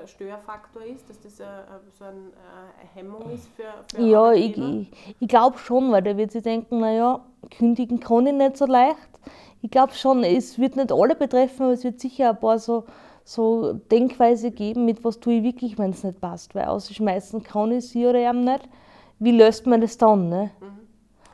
ein 0.00 0.08
Störfaktor 0.08 0.82
ist, 0.86 1.06
dass 1.06 1.20
das 1.20 1.38
ein, 1.38 1.82
so 1.98 2.04
eine 2.06 2.30
Hemmung 2.94 3.30
ist 3.30 3.46
für, 3.48 3.64
für 3.94 4.02
Ja, 4.02 4.32
ich, 4.32 4.56
ich, 4.56 4.90
ich 5.20 5.28
glaube 5.28 5.58
schon, 5.58 5.92
weil 5.92 6.00
der 6.00 6.16
wird 6.16 6.32
sich 6.32 6.42
denken, 6.42 6.80
naja, 6.80 7.20
kündigen 7.58 8.00
kann 8.00 8.26
ich 8.26 8.32
nicht 8.32 8.56
so 8.56 8.64
leicht. 8.64 8.96
Ich 9.60 9.70
glaube 9.70 9.92
schon, 9.92 10.24
es 10.24 10.58
wird 10.58 10.76
nicht 10.76 10.92
alle 10.92 11.14
betreffen, 11.14 11.64
aber 11.64 11.72
es 11.72 11.84
wird 11.84 12.00
sicher 12.00 12.30
ein 12.30 12.40
paar 12.40 12.58
so, 12.58 12.84
so 13.22 13.74
Denkweise 13.74 14.50
geben, 14.50 14.86
mit 14.86 15.04
was 15.04 15.20
tue 15.20 15.34
ich 15.34 15.42
wirklich, 15.42 15.78
wenn 15.78 15.90
es 15.90 16.04
nicht 16.04 16.22
passt. 16.22 16.54
Weil 16.54 16.64
ausschmeißen 16.64 17.42
kann 17.42 17.70
ich 17.72 17.86
sie 17.86 18.06
oder 18.06 18.20
eben 18.20 18.44
nicht. 18.44 18.66
Wie 19.18 19.32
löst 19.32 19.66
man 19.66 19.82
das 19.82 19.98
dann? 19.98 20.30
Ne? 20.30 20.50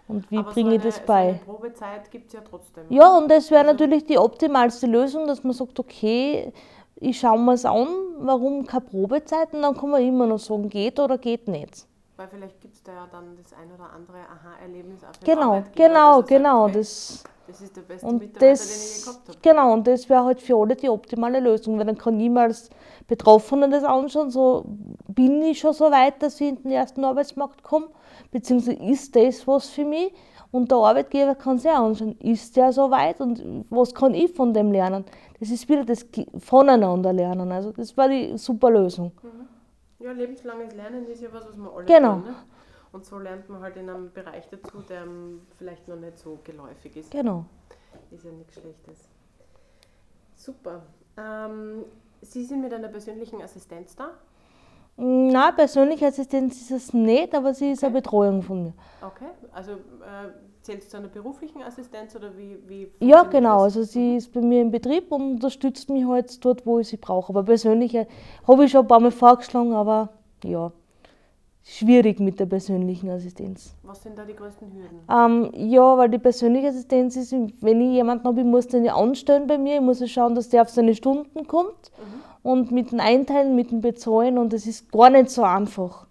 Und 0.08 0.30
wie. 0.30 0.38
Aber 0.38 0.52
bringe 0.52 0.70
so 0.70 0.76
ich 0.76 0.82
das 0.82 0.96
eine, 0.98 1.06
bei? 1.06 1.22
So 1.24 1.28
eine 1.30 1.38
Probezeit 1.58 2.10
gibt 2.10 2.28
es 2.28 2.32
ja 2.34 2.40
trotzdem. 2.48 2.84
Ja, 2.90 3.16
und 3.16 3.28
das 3.30 3.50
wäre 3.50 3.60
Also- 3.62 3.72
natürlich 3.72 4.04
die 4.04 4.18
optimalste 4.18 4.86
Lösung, 4.86 5.26
dass 5.26 5.42
man 5.42 5.52
sagt, 5.52 5.78
okay, 5.80 6.52
ich 6.96 7.18
schaue 7.18 7.38
mir 7.38 7.54
es 7.54 7.64
an, 7.64 7.88
warum 8.18 8.64
keine 8.66 8.84
Probezeit 8.84 9.52
und 9.52 9.62
dann 9.62 9.76
kann 9.76 9.90
man 9.90 10.02
immer 10.02 10.26
noch 10.26 10.38
sagen, 10.38 10.68
geht 10.68 10.98
oder 10.98 11.18
geht 11.18 11.48
nicht. 11.48 11.86
Weil 12.16 12.28
vielleicht 12.28 12.58
gibt 12.62 12.74
es 12.74 12.82
da 12.82 12.92
ja 12.92 13.06
dann 13.12 13.36
das 13.36 13.52
ein 13.52 13.70
oder 13.74 13.90
andere 13.94 14.16
Aha-Erlebnis 14.20 15.02
auch 15.04 15.08
Genau, 15.22 15.62
genau, 15.74 16.14
sagt, 16.16 16.28
genau. 16.28 16.66
hey, 16.68 16.72
Das, 16.76 17.24
das 17.46 17.60
ist 17.60 17.76
der 17.76 17.82
beste 17.82 18.06
Und 18.06 18.18
Mitarbeiter, 18.20 18.40
den 18.46 18.52
ich 18.54 18.58
das, 18.60 19.04
gehabt 19.04 19.28
habe. 19.28 19.38
genau, 19.42 19.72
und 19.74 19.86
das 19.86 20.08
wäre 20.08 20.24
halt 20.24 20.40
für 20.40 20.56
alle 20.56 20.76
die 20.76 20.88
optimale 20.88 21.40
Lösung, 21.40 21.76
weil 21.78 21.84
dann 21.84 21.98
kann 21.98 22.18
ich 22.18 22.30
mir 22.30 22.40
als 22.40 22.70
Betroffene 23.06 23.68
das 23.68 23.84
anschauen, 23.84 24.30
so 24.30 24.64
bin 25.08 25.42
ich 25.42 25.58
schon 25.58 25.74
so 25.74 25.90
weit, 25.90 26.22
dass 26.22 26.40
ich 26.40 26.48
in 26.48 26.62
den 26.62 26.72
ersten 26.72 27.04
Arbeitsmarkt 27.04 27.62
komme, 27.62 27.88
beziehungsweise 28.36 28.78
ist 28.82 29.16
das 29.16 29.46
was 29.46 29.68
für 29.70 29.84
mich? 29.84 30.12
Und 30.52 30.70
der 30.70 30.78
Arbeitgeber 30.78 31.34
kann 31.34 31.58
sich 31.58 31.70
auch 31.70 31.86
anschauen, 31.86 32.16
ist 32.20 32.56
der 32.56 32.72
so 32.72 32.90
weit 32.90 33.20
und 33.20 33.64
was 33.70 33.94
kann 33.94 34.14
ich 34.14 34.32
von 34.32 34.52
dem 34.54 34.70
lernen? 34.72 35.04
Das 35.40 35.50
ist 35.50 35.68
wieder 35.68 35.84
das 35.84 36.06
Voneinander 36.38 37.12
lernen, 37.12 37.50
also 37.52 37.72
das 37.72 37.96
war 37.96 38.08
die 38.08 38.36
super 38.38 38.70
Lösung. 38.70 39.12
Ja, 39.98 40.12
lebenslanges 40.12 40.74
Lernen 40.74 41.06
ist 41.06 41.22
ja 41.22 41.28
was, 41.32 41.46
was 41.48 41.56
wir 41.56 41.72
alle 41.74 41.84
Genau. 41.86 42.14
tun. 42.14 42.24
Ne? 42.24 42.34
Und 42.92 43.04
so 43.04 43.18
lernt 43.18 43.48
man 43.48 43.60
halt 43.60 43.76
in 43.76 43.90
einem 43.90 44.12
Bereich 44.12 44.48
dazu, 44.48 44.80
der 44.88 45.04
vielleicht 45.58 45.88
noch 45.88 45.96
nicht 45.96 46.18
so 46.18 46.38
geläufig 46.44 46.96
ist. 46.96 47.10
Genau. 47.10 47.44
Ist 48.10 48.24
ja 48.24 48.30
nichts 48.30 48.54
Schlechtes. 48.54 49.08
Super. 50.34 50.82
Ähm, 51.16 51.84
Sie 52.22 52.44
sind 52.44 52.60
mit 52.62 52.72
einer 52.72 52.88
persönlichen 52.88 53.42
Assistenz 53.42 53.94
da? 53.96 54.10
Nein, 54.98 55.54
persönliche 55.54 56.06
Assistenz 56.06 56.60
ist 56.60 56.70
es 56.70 56.94
nicht, 56.94 57.34
aber 57.34 57.52
sie 57.52 57.72
ist 57.72 57.84
eine 57.84 57.94
Betreuung 57.94 58.42
von 58.42 58.62
mir. 58.62 58.72
Okay, 59.02 59.26
also 59.52 59.72
äh, 59.72 59.76
zählst 60.62 60.86
du 60.86 60.90
zu 60.92 60.96
einer 60.96 61.08
beruflichen 61.08 61.62
Assistenz 61.62 62.16
oder 62.16 62.36
wie? 62.36 62.58
wie 62.66 62.90
Ja, 63.00 63.24
genau. 63.24 63.64
das? 63.64 63.76
Also 63.76 63.82
sie 63.82 64.16
ist 64.16 64.32
bei 64.32 64.40
mir 64.40 64.62
im 64.62 64.70
Betrieb 64.70 65.12
und 65.12 65.32
unterstützt 65.34 65.90
mich 65.90 66.06
halt 66.06 66.42
dort, 66.42 66.64
wo 66.64 66.78
ich 66.78 66.88
sie 66.88 66.96
brauche. 66.96 67.30
Aber 67.30 67.42
persönliche 67.42 68.06
habe 68.48 68.64
ich 68.64 68.70
schon 68.70 68.82
ein 68.82 68.88
paar 68.88 69.00
Mal 69.00 69.10
vorgeschlagen, 69.10 69.74
aber 69.74 70.08
ja, 70.42 70.72
schwierig 71.68 72.20
mit 72.20 72.38
der 72.38 72.46
persönlichen 72.46 73.10
Assistenz. 73.10 73.74
Was 73.82 74.02
sind 74.02 74.16
da 74.16 74.24
die 74.24 74.34
größten 74.34 74.68
Hürden? 74.72 75.00
Ähm, 75.10 75.68
ja, 75.68 75.98
weil 75.98 76.08
die 76.08 76.18
persönliche 76.18 76.68
Assistenz 76.68 77.16
ist, 77.16 77.32
wenn 77.32 77.80
ich 77.80 77.92
jemanden 77.92 78.24
habe, 78.24 78.40
ich 78.40 78.46
muss 78.46 78.68
den 78.68 78.84
ja 78.84 78.94
anstellen 78.94 79.48
bei 79.48 79.58
mir, 79.58 79.74
ich 79.76 79.80
muss 79.80 79.98
ja 79.98 80.06
schauen, 80.06 80.36
dass 80.36 80.48
der 80.48 80.62
auf 80.62 80.70
seine 80.70 80.94
Stunden 80.94 81.46
kommt 81.48 81.90
und 82.44 82.70
mit 82.70 82.92
dem 82.92 83.00
Einteilen, 83.00 83.56
mit 83.56 83.72
dem 83.72 83.80
Bezahlen 83.80 84.38
und 84.38 84.52
das 84.52 84.66
ist 84.66 84.92
gar 84.92 85.10
nicht 85.10 85.28
so 85.30 85.42
einfach. 85.42 86.06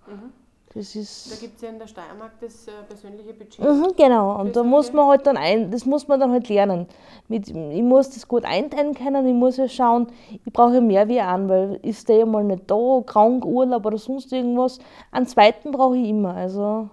Das 0.76 0.92
Da 0.92 1.00
ist 1.00 1.40
gibt 1.40 1.56
es 1.56 1.62
ja 1.62 1.70
in 1.70 1.80
der 1.80 1.88
Steiermark 1.88 2.34
das 2.42 2.68
äh, 2.68 2.72
persönliche 2.86 3.34
Budget. 3.34 3.60
Mhm, 3.60 3.94
genau, 3.96 4.42
und 4.42 4.58
da 4.58 4.62
muss 4.62 4.92
man 4.92 5.08
halt 5.08 5.26
dann 5.26 5.38
ein, 5.38 5.72
das 5.72 5.86
muss 5.86 6.10
man 6.10 6.20
dann 6.20 6.32
halt 6.32 6.50
lernen. 6.50 6.88
Mit, 7.30 7.48
ich 7.48 7.82
muss 7.82 8.10
das 8.10 8.28
gut 8.28 8.44
einteilen 8.44 8.94
können, 8.94 9.26
ich 9.26 9.34
muss 9.34 9.56
ja 9.56 9.70
schauen, 9.70 10.08
ich 10.30 10.52
brauche 10.52 10.74
ja 10.74 10.82
mehr 10.82 11.08
wie 11.08 11.22
einen, 11.22 11.48
weil 11.48 11.80
ist 11.82 12.10
der 12.10 12.18
ja 12.18 12.26
mal 12.26 12.44
nicht 12.44 12.70
da, 12.70 13.02
krank, 13.06 13.46
Urlaub 13.46 13.86
oder 13.86 13.98
sonst 13.98 14.34
irgendwas. 14.34 14.80
Einen 15.14 15.28
zweiten 15.28 15.72
brauche 15.72 15.96
ich 15.96 16.10
immer. 16.10 16.36
Also 16.36 16.90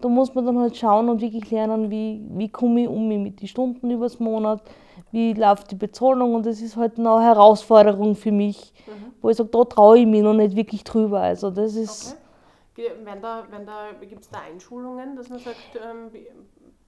da 0.00 0.08
muss 0.08 0.32
man 0.32 0.46
dann 0.46 0.60
halt 0.60 0.76
schauen 0.76 1.08
und 1.08 1.20
wirklich 1.20 1.50
lernen, 1.50 1.90
wie, 1.90 2.24
wie 2.36 2.48
komme 2.48 2.82
ich 2.82 2.88
um 2.88 3.08
mich 3.08 3.18
mit 3.18 3.40
den 3.40 3.48
Stunden 3.48 3.90
übers 3.90 4.20
Monat, 4.20 4.62
wie 5.10 5.32
läuft 5.32 5.72
die 5.72 5.76
Bezahlung 5.76 6.36
und 6.36 6.46
das 6.46 6.60
ist 6.60 6.76
halt 6.76 7.00
eine 7.00 7.20
Herausforderung 7.20 8.14
für 8.14 8.30
mich, 8.30 8.72
wo 9.20 9.30
ich 9.30 9.36
sage, 9.36 9.50
da 9.50 9.64
traue 9.64 9.98
ich 9.98 10.06
mich 10.06 10.22
noch 10.22 10.34
nicht 10.34 10.54
wirklich 10.54 10.84
drüber. 10.84 11.18
Also 11.18 11.50
das 11.50 11.74
ist. 11.74 12.12
Okay. 12.12 12.23
Wenn 12.76 13.22
da, 13.22 13.44
wenn 13.50 13.66
da, 13.66 13.92
Gibt 14.00 14.22
es 14.22 14.30
da 14.30 14.40
Einschulungen, 14.40 15.14
dass 15.16 15.28
man 15.28 15.38
sagt, 15.38 15.58
ähm, 15.76 16.10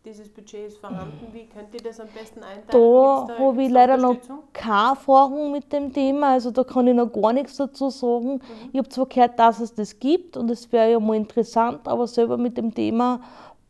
dieses 0.06 0.28
Budget 0.28 0.68
ist 0.68 0.78
vorhanden, 0.78 1.28
wie 1.32 1.46
könnt 1.46 1.74
ihr 1.74 1.82
das 1.82 1.98
am 2.00 2.06
besten 2.08 2.42
einteilen? 2.42 2.66
Da 2.70 3.26
Gibt's 3.26 3.40
habe 3.40 3.62
ich 3.62 3.68
da 3.68 3.74
leider 3.74 3.96
noch 3.96 4.16
keine 4.52 4.90
Erfahrung 4.90 5.52
mit 5.52 5.72
dem 5.72 5.92
Thema, 5.92 6.32
also 6.34 6.50
da 6.52 6.62
kann 6.64 6.86
ich 6.86 6.94
noch 6.94 7.12
gar 7.12 7.32
nichts 7.32 7.56
dazu 7.56 7.90
sagen. 7.90 8.40
Ich 8.72 8.78
habe 8.78 8.88
zwar 8.88 9.06
gehört, 9.06 9.38
dass 9.38 9.60
es 9.60 9.74
das 9.74 9.98
gibt 9.98 10.36
und 10.36 10.50
es 10.50 10.70
wäre 10.72 10.92
ja 10.92 11.00
mal 11.00 11.16
interessant, 11.16 11.86
aber 11.88 12.06
selber 12.06 12.36
mit 12.36 12.56
dem 12.56 12.72
Thema 12.72 13.20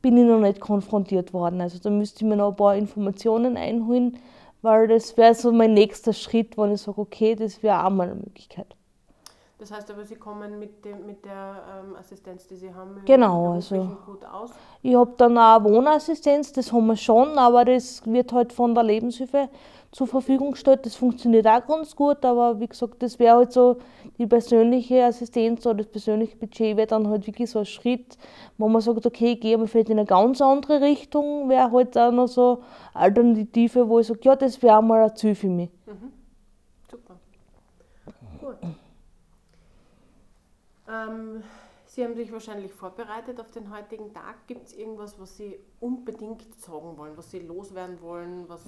bin 0.03 0.19
ich 0.19 0.25
noch 0.25 0.41
nicht 0.41 0.61
konfrontiert 0.61 1.33
worden. 1.33 1.61
Also 1.61 1.79
da 1.79 1.91
müsste 1.91 2.19
ich 2.23 2.29
mir 2.29 2.37
noch 2.37 2.51
ein 2.51 2.57
paar 2.57 2.77
Informationen 2.77 3.57
einholen, 3.57 4.19
weil 4.61 4.89
das 4.89 5.17
wäre 5.17 5.35
so 5.35 5.53
mein 5.53 5.73
nächster 5.73 6.13
Schritt, 6.13 6.57
wenn 6.59 6.73
ich 6.73 6.83
sage, 6.83 7.01
okay, 7.01 7.35
das 7.35 7.63
wäre 7.63 7.85
auch 7.85 7.91
mal 7.91 8.11
eine 8.11 8.17
Möglichkeit. 8.17 8.76
Das 9.59 9.71
heißt 9.73 9.91
aber, 9.91 10.05
Sie 10.05 10.17
kommen 10.17 10.59
mit, 10.59 10.85
dem, 10.85 11.07
mit 11.07 11.25
der 11.25 11.63
ähm, 11.83 11.97
Assistenz, 11.97 12.47
die 12.47 12.57
Sie 12.57 12.75
haben, 12.75 13.01
Genau, 13.07 13.53
also- 13.53 13.97
gut 14.05 14.23
aus. 14.25 14.51
Ich 14.83 14.95
habe 14.95 15.15
dann 15.17 15.39
auch 15.39 15.57
eine 15.61 15.65
Wohnassistenz, 15.65 16.53
das 16.53 16.73
haben 16.73 16.87
wir 16.87 16.97
schon, 16.97 17.39
aber 17.39 17.65
das 17.65 18.03
wird 18.05 18.33
halt 18.33 18.53
von 18.53 18.75
der 18.75 18.85
Lebenshilfe 18.85 19.49
zur 19.93 20.07
Verfügung 20.07 20.53
gestellt. 20.53 20.85
Das 20.85 20.95
funktioniert 20.95 21.47
auch 21.47 21.67
ganz 21.67 21.97
gut, 21.97 22.23
aber 22.23 22.61
wie 22.61 22.67
gesagt, 22.67 23.03
das 23.03 23.19
wäre 23.19 23.37
halt 23.39 23.53
so 23.53 23.79
die 24.19 24.27
persönliche 24.27 25.05
Assistenz 25.05 25.65
oder 25.65 25.77
das 25.77 25.87
persönliche 25.87 26.37
Budget 26.37 26.77
wäre 26.77 26.87
dann 26.87 27.09
halt 27.09 27.27
wirklich 27.27 27.51
so 27.51 27.61
ein 27.61 27.65
Schritt, 27.65 28.19
wo 28.59 28.69
man 28.69 28.83
sagt, 28.83 29.07
okay, 29.07 29.33
ich 29.33 29.41
gehe 29.41 29.55
aber 29.57 29.67
vielleicht 29.67 29.89
in 29.89 29.99
eine 29.99 30.07
ganz 30.07 30.43
andere 30.43 30.83
Richtung, 30.83 31.49
wäre 31.49 31.73
halt 31.73 31.97
auch 31.97 32.13
noch 32.13 32.29
so 32.29 32.63
eine 32.93 33.05
Alternative, 33.05 33.89
wo 33.89 34.01
ich 34.01 34.07
sage, 34.07 34.21
ja, 34.23 34.37
das 34.37 34.63
wäre 34.63 34.83
mal 34.83 35.03
ein 35.09 35.17
Ziel 35.17 35.35
für 35.35 35.49
mich. 35.49 35.71
Super. 36.91 37.15
Gut. 38.39 38.57
Ähm, 40.89 41.43
Sie 41.89 42.03
haben 42.05 42.15
sich 42.15 42.33
wahrscheinlich 42.33 42.73
vorbereitet 42.73 43.41
auf 43.41 43.51
den 43.53 43.75
heutigen 43.75 44.13
Tag. 44.13 44.47
Gibt 44.47 44.67
es 44.67 44.77
irgendwas, 44.77 45.19
was 45.21 45.37
Sie 45.37 45.57
unbedingt 45.81 46.43
sagen 46.61 46.99
wollen, 46.99 47.17
was 47.17 47.31
Sie 47.31 47.39
loswerden 47.39 48.01
wollen? 48.03 48.45
Was 48.49 48.61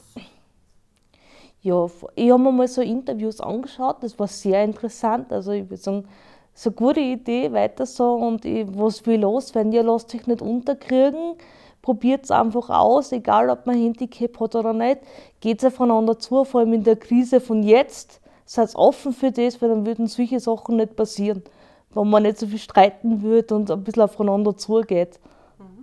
Ja, 1.60 1.86
ich 2.14 2.30
habe 2.30 2.42
mir 2.42 2.52
mal 2.52 2.68
so 2.68 2.80
Interviews 2.80 3.40
angeschaut, 3.40 3.96
das 4.02 4.18
war 4.18 4.28
sehr 4.28 4.62
interessant. 4.62 5.32
Also 5.32 5.50
ich 5.50 5.68
würde 5.68 5.82
sagen, 5.82 6.08
so 6.54 6.70
eine 6.70 6.76
gute 6.76 7.00
Idee, 7.00 7.52
weiter 7.52 7.86
so 7.86 8.14
und 8.14 8.44
ich, 8.44 8.66
was 8.76 9.04
will 9.06 9.20
loswerden? 9.20 9.72
Ja, 9.72 9.82
lasst 9.82 10.14
euch 10.14 10.26
nicht 10.28 10.40
unterkriegen, 10.40 11.34
probiert 11.82 12.24
es 12.24 12.30
einfach 12.30 12.70
aus, 12.70 13.10
egal 13.10 13.50
ob 13.50 13.66
man 13.66 13.76
Handicap 13.76 14.38
hat 14.38 14.54
oder 14.54 14.72
nicht. 14.72 15.00
Geht 15.40 15.64
aufeinander 15.64 16.18
zu, 16.18 16.44
vor 16.44 16.60
allem 16.60 16.72
in 16.72 16.84
der 16.84 16.96
Krise 16.96 17.40
von 17.40 17.62
jetzt. 17.64 18.20
Seid 18.44 18.74
offen 18.76 19.12
für 19.12 19.32
das, 19.32 19.60
weil 19.60 19.68
dann 19.68 19.84
würden 19.84 20.06
solche 20.06 20.40
Sachen 20.40 20.76
nicht 20.76 20.96
passieren. 20.96 21.42
Wenn 21.90 22.10
man 22.10 22.22
nicht 22.22 22.38
so 22.38 22.46
viel 22.46 22.58
streiten 22.58 23.22
würde 23.22 23.54
und 23.54 23.70
ein 23.70 23.82
bisschen 23.82 24.02
aufeinander 24.02 24.56
zugeht. 24.56 25.18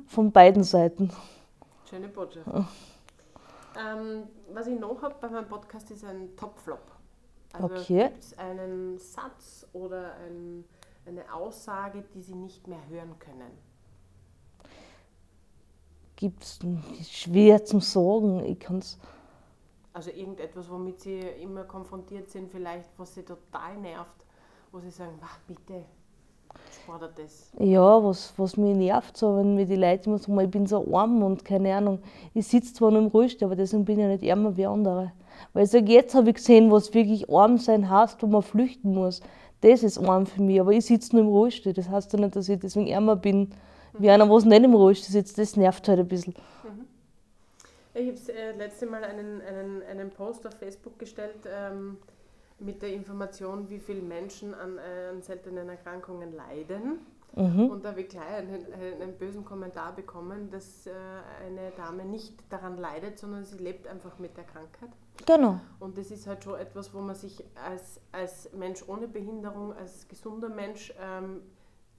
Von 0.08 0.32
beiden 0.32 0.63
Seiten. 0.63 1.12
Schöne 1.89 2.08
Botschaft. 2.10 2.48
Ähm, 3.78 4.24
was 4.54 4.68
ich 4.68 4.80
noch 4.80 5.02
habe 5.02 5.15
bei 5.20 5.28
meinem 5.30 5.48
Podcast 5.48 5.89
ist 5.91 6.06
ein 6.06 6.36
Top-Flop. 6.36 6.80
Also 7.54 7.65
Okay. 7.65 8.04
gibt 8.10 8.24
es 8.24 8.38
einen 8.38 8.98
Satz 9.00 9.68
oder 9.74 10.13
ein, 10.28 10.63
eine 11.06 11.34
Aussage, 11.34 12.04
die 12.13 12.22
Sie 12.22 12.36
nicht 12.36 12.68
mehr 12.68 12.80
hören 12.89 13.18
können? 13.20 13.52
Gibt 16.15 16.44
es 16.44 16.60
schwer 17.10 17.65
zum 17.65 17.82
Sagen. 17.82 18.46
Ich 18.46 18.60
kann's 18.60 18.98
Also 19.94 20.12
irgendetwas, 20.12 20.70
womit 20.70 21.02
Sie 21.02 21.20
immer 21.20 21.63
konfrontiert 21.63 22.30
sind, 22.30 22.50
vielleicht, 22.52 22.89
was 22.98 23.15
Sie 23.15 23.24
total 23.24 23.78
nervt, 23.78 24.26
wo 24.76 24.80
Sie 24.82 24.90
sagen, 24.92 25.14
"Wah, 25.22 25.38
bitte, 25.48 25.86
spart 26.84 27.18
das. 27.18 27.52
Ja, 27.60 28.04
was, 28.04 28.34
was 28.38 28.58
mich 28.58 28.76
nervt, 28.76 29.16
so, 29.16 29.38
wenn 29.38 29.56
mir 29.56 29.66
die 29.66 29.78
Leute 29.78 30.10
immer 30.10 30.18
sagen, 30.18 30.40
ich 30.42 30.52
bin 30.52 30.68
so 30.68 30.86
arm 30.94 31.24
und 31.24 31.46
keine 31.46 31.74
Ahnung. 31.74 32.00
Ich 32.34 32.48
sitze 32.48 32.74
zwar 32.74 32.92
noch 32.92 33.00
im 33.00 33.08
Rollstuhl, 33.08 33.46
aber 33.46 33.56
deswegen 33.56 33.86
bin 33.86 34.00
ich 34.00 34.08
nicht 34.08 34.24
ärmer 34.24 34.56
wie 34.58 34.66
andere. 34.66 35.14
Weil 35.54 35.64
ich 35.64 35.72
sage, 35.72 35.92
jetzt 35.92 36.14
habe 36.14 36.30
ich 36.30 36.36
gesehen, 36.36 36.72
was 36.72 36.94
wirklich 36.94 37.30
arm 37.30 37.58
sein 37.58 37.90
heißt, 37.90 38.22
wo 38.22 38.28
man 38.28 38.42
flüchten 38.42 38.94
muss. 38.94 39.22
Das 39.62 39.82
ist 39.82 39.98
arm 39.98 40.26
für 40.26 40.42
mich, 40.42 40.60
aber 40.60 40.74
ich 40.74 40.86
sitze 40.86 41.16
nur 41.16 41.24
im 41.24 41.30
Rollstuhl. 41.30 41.72
Das 41.72 41.90
heißt 41.90 42.12
ja 42.12 42.20
nicht, 42.20 42.36
dass 42.36 42.50
ich 42.50 42.60
deswegen 42.60 42.88
ärmer 42.88 43.16
bin 43.16 43.52
wie 43.98 44.10
einer, 44.10 44.30
was 44.30 44.44
nicht 44.44 44.64
im 44.64 44.74
Rollstuhl 44.74 45.12
sitzt. 45.14 45.38
Das 45.38 45.56
nervt 45.56 45.88
halt 45.88 46.00
ein 46.00 46.08
bisschen. 46.08 46.36
Ich 47.94 48.10
habe 48.10 48.38
äh, 48.38 48.52
letzte 48.58 48.88
Mal 48.88 49.06
einen, 49.06 49.42
einen, 49.42 49.82
einen 49.90 50.10
Post 50.10 50.46
auf 50.46 50.54
Facebook 50.56 51.00
gestellt 51.00 51.48
ähm, 51.48 51.98
mit 52.60 52.82
der 52.82 52.94
Information, 52.94 53.70
wie 53.70 53.80
viele 53.80 54.02
Menschen 54.02 54.54
an, 54.54 54.78
äh, 54.78 55.10
an 55.10 55.22
seltenen 55.22 55.70
Erkrankungen 55.70 56.34
leiden. 56.34 57.00
Und 57.36 57.84
da 57.84 57.89
habe 57.89 58.02
ich 58.02 58.08
gleich 58.08 58.24
einen, 58.24 58.74
einen, 59.02 59.18
bösen 59.18 59.44
Kommentar 59.44 59.94
bekommen, 59.94 60.50
dass 60.52 60.88
äh, 60.88 60.91
eine 61.46 61.72
Dame 61.72 62.06
nicht 62.06 62.34
daran 62.50 62.78
leidet, 62.78 63.20
sondern 63.20 63.44
sie 63.44 63.58
lebt 63.58 63.88
einfach 63.88 64.18
mit 64.20 64.38
der 64.38 64.46
Krankheit. 64.46 64.89
Genau. 65.26 65.60
Und 65.82 65.98
das 65.98 66.12
ist 66.12 66.28
halt 66.28 66.46
schon 66.46 66.58
etwas, 66.58 66.94
wo 66.94 67.02
man 67.02 67.13
sich 67.13 67.44
als, 67.56 68.00
als 68.13 68.54
Mensch 68.54 68.84
ohne 68.88 69.10
Behinderung, 69.10 69.74
als 69.74 70.08
gesunder 70.08 70.48
Mensch 70.48 70.94
ähm, 71.02 71.41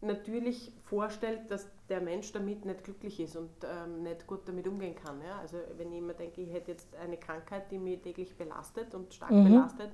natürlich 0.01 0.73
vorstellt, 0.85 1.51
dass 1.51 1.69
der 1.91 2.01
Mensch 2.01 2.33
damit 2.33 2.65
nicht 2.65 2.85
glücklich 2.85 3.21
ist 3.21 3.37
und 3.37 3.51
ähm, 3.65 4.05
nicht 4.05 4.27
gut 4.27 4.49
damit 4.49 4.67
umgehen 4.67 4.95
kann. 4.95 5.21
Ja? 5.21 5.39
Also 5.41 5.59
wenn 5.77 5.93
ich 5.93 5.99
immer 5.99 6.15
denke, 6.15 6.41
ich 6.41 6.53
hätte 6.53 6.71
jetzt 6.71 6.95
eine 6.97 7.19
Krankheit, 7.19 7.71
die 7.71 7.79
mich 7.79 8.01
täglich 8.01 8.35
belastet 8.39 8.95
und 8.95 9.13
stark 9.13 9.31
belastet, 9.31 9.91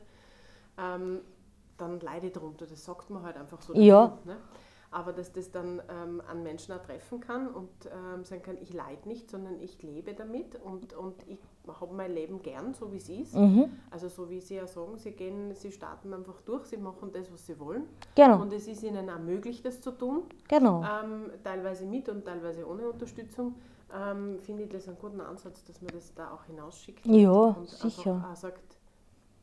ähm, 0.78 1.20
dann 1.78 2.00
leide 2.00 2.26
ich 2.28 2.32
darunter. 2.32 2.66
Das 2.66 2.85
sagt 2.85 3.11
man 3.11 3.22
halt 3.22 3.37
einfach 3.37 3.61
so. 3.62 3.74
Ja. 3.74 4.08
dazu, 4.08 4.28
Ne? 4.28 4.37
Aber 4.94 5.14
dass 5.14 5.32
das 5.32 5.50
dann 5.50 5.80
ähm, 5.88 6.20
an 6.30 6.42
Menschen 6.42 6.74
auch 6.74 6.82
treffen 6.82 7.18
kann 7.20 7.48
und 7.48 7.70
ähm, 7.87 8.24
sagen 8.24 8.42
kann, 8.42 8.58
ich 8.61 8.74
leide 8.74 9.08
nicht, 9.08 9.30
sondern 9.30 9.58
ich 9.58 9.82
lebe 9.82 10.12
damit 10.12 10.54
und, 10.62 10.92
und 10.92 11.14
ich 11.26 11.38
habe 11.66 11.94
mein 11.94 12.12
Leben 12.12 12.42
gern, 12.42 12.74
so 12.74 12.92
wie 12.92 12.98
es 12.98 13.08
ist. 13.08 13.35
Also 13.90 14.08
so 14.11 14.28
wie 14.28 14.42
Sie 14.42 14.56
ja 14.56 14.66
sagen, 14.66 14.98
Sie 14.98 15.12
gehen, 15.12 15.54
Sie 15.54 15.72
starten 15.72 16.12
einfach 16.12 16.42
durch, 16.42 16.66
Sie 16.66 16.76
machen 16.76 17.11
das, 17.11 17.32
was 17.32 17.46
Sie 17.46 17.58
wollen. 17.58 17.85
Genau. 18.14 18.42
Und 18.42 18.52
es 18.52 18.68
ist 18.68 18.82
Ihnen 18.82 19.08
auch 19.08 19.18
möglich, 19.18 19.62
das 19.62 19.80
zu 19.80 19.92
tun, 19.92 20.24
Genau. 20.48 20.85
ähm, 20.85 21.30
teilweise 21.42 21.87
mit 21.87 22.11
und 22.11 22.26
teilweise 22.26 22.68
ohne 22.68 22.87
Unterstützung. 22.90 23.54
Ähm, 23.94 24.40
finde 24.40 24.64
ich 24.64 24.68
das 24.68 24.88
einen 24.88 24.98
guten 24.98 25.22
Ansatz, 25.22 25.64
dass 25.64 25.80
man 25.80 25.92
das 25.94 26.12
da 26.14 26.32
auch 26.32 26.44
hinausschickt. 26.44 27.06
Ja, 27.06 27.30
und 27.30 27.66
sicher. 27.66 28.12
einfach 28.16 28.32
auch 28.32 28.37
sagt, 28.37 28.76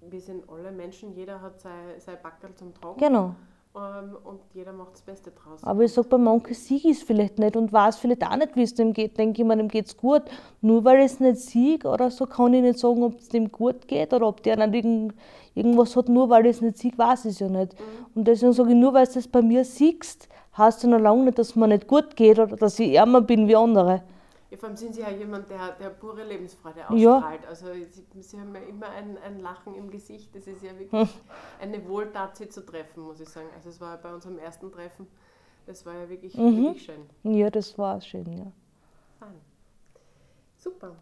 wir 0.02 0.22
sind 0.22 0.44
alle 0.50 0.72
Menschen, 0.72 1.14
jeder 1.14 1.42
hat 1.42 1.60
sein, 1.60 2.00
sein 2.00 2.18
Backerl 2.24 2.54
zum 2.56 2.74
Tragen 2.74 3.00
Genau. 3.00 3.36
ähm, 3.76 4.16
und 4.24 4.40
jeder 4.54 4.72
macht 4.74 4.94
das 4.94 5.02
Beste 5.02 5.32
draus. 5.32 5.64
Aber 5.64 5.84
ich 5.84 5.94
sage, 5.94 6.08
bei 6.08 6.18
manchen 6.18 6.54
sieg 6.54 6.86
ich 6.86 6.92
es 6.98 7.04
vielleicht 7.04 7.38
nicht 7.38 7.56
und 7.56 7.72
weiß 7.74 7.98
vielleicht 7.98 8.24
auch 8.26 8.36
nicht, 8.38 8.56
wie 8.56 8.64
es 8.64 8.74
dem 8.74 8.94
geht. 8.94 9.18
Denke 9.18 9.42
ich 9.42 9.48
mir, 9.48 9.58
dem 9.58 9.68
geht 9.68 9.88
es 9.88 9.98
gut. 9.98 10.24
Nur 10.62 10.84
weil 10.86 11.00
ich 11.00 11.06
es 11.12 11.20
nicht 11.20 11.38
sieg 11.38 11.86
oder 11.86 12.10
so, 12.12 12.26
kann 12.26 12.54
ich 12.54 12.62
nicht 12.62 12.80
sagen, 12.80 13.04
ob 13.04 13.20
es 13.20 13.30
dem 13.30 13.52
gut 13.52 13.88
geht 13.88 14.14
oder 14.14 14.28
ob 14.28 14.42
der 14.44 14.56
nicht 14.68 14.84
irgend, 14.86 15.14
irgendwas 15.54 15.96
hat. 15.96 16.10
Nur 16.10 16.30
weil 16.30 16.46
ich 16.46 16.56
es 16.58 16.62
nicht 16.62 16.78
sieg, 16.78 16.98
weiß 16.98 17.26
ich 17.26 17.32
es 17.34 17.40
ja 17.40 17.50
nicht. 17.50 17.76
Und 18.16 18.28
deswegen 18.28 18.54
sage 18.54 18.70
ich, 18.70 18.76
nur 18.78 18.94
weil 18.94 19.06
du 19.06 19.14
das 19.14 19.28
bei 19.28 19.42
mir 19.42 19.64
siegst, 19.66 20.30
heißt 20.58 20.84
ja 20.84 20.90
noch 20.90 21.00
lange 21.00 21.26
nicht, 21.26 21.38
dass 21.38 21.50
es 21.50 21.56
mir 21.56 21.68
nicht 21.68 21.88
gut 21.88 22.16
geht 22.16 22.40
oder 22.40 22.56
dass 22.56 22.80
ich 22.80 22.94
ärmer 22.96 23.22
bin 23.22 23.48
wie 23.48 23.56
andere. 23.56 24.02
Ja, 24.50 24.58
vor 24.58 24.70
allem 24.70 24.78
sind 24.78 24.96
Sie 24.96 25.02
ja 25.02 25.10
jemand, 25.12 25.50
der, 25.50 25.74
der 25.74 25.90
pure 25.92 26.24
Lebensfreude 26.24 26.80
Ja. 26.96 27.18
ausstrahlt. 27.18 27.46
Also 27.46 27.68
Sie, 27.74 28.22
Sie 28.22 28.40
haben 28.40 28.56
ja 28.56 28.62
immer 28.62 28.90
ein, 28.90 29.18
ein 29.20 29.40
Lachen 29.40 29.76
im 29.76 29.92
Gesicht. 29.92 30.36
Das 30.36 30.48
ist 30.48 30.64
ja 30.64 30.78
wirklich 30.78 31.10
eine 31.62 31.88
Wohltat, 31.88 32.38
Sie 32.38 32.50
zu 32.50 32.66
treffen, 32.66 33.04
muss 33.04 33.20
ich 33.20 33.30
sagen. 33.30 33.50
Also 33.56 33.70
es 33.70 33.80
war 33.80 33.98
bei 33.98 34.12
unserem 34.14 34.40
ersten 34.40 34.72
Treffen, 34.72 35.08
das 35.68 35.86
war 35.86 35.94
ja 35.94 36.10
wirklich, 36.10 36.36
Mhm. 36.36 36.66
wirklich 36.66 36.84
schön. 36.86 37.10
Ja, 37.24 37.50
das 37.52 37.78
war 37.78 38.02
schön, 38.02 38.32
ja. 38.34 38.52
Fein. 39.20 39.40
Super. 40.58 40.96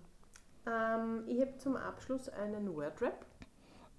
Ähm, 0.65 1.23
ich 1.27 1.39
habe 1.39 1.57
zum 1.57 1.77
Abschluss 1.77 2.27
einen 2.29 2.75
Wordrap. 2.75 3.25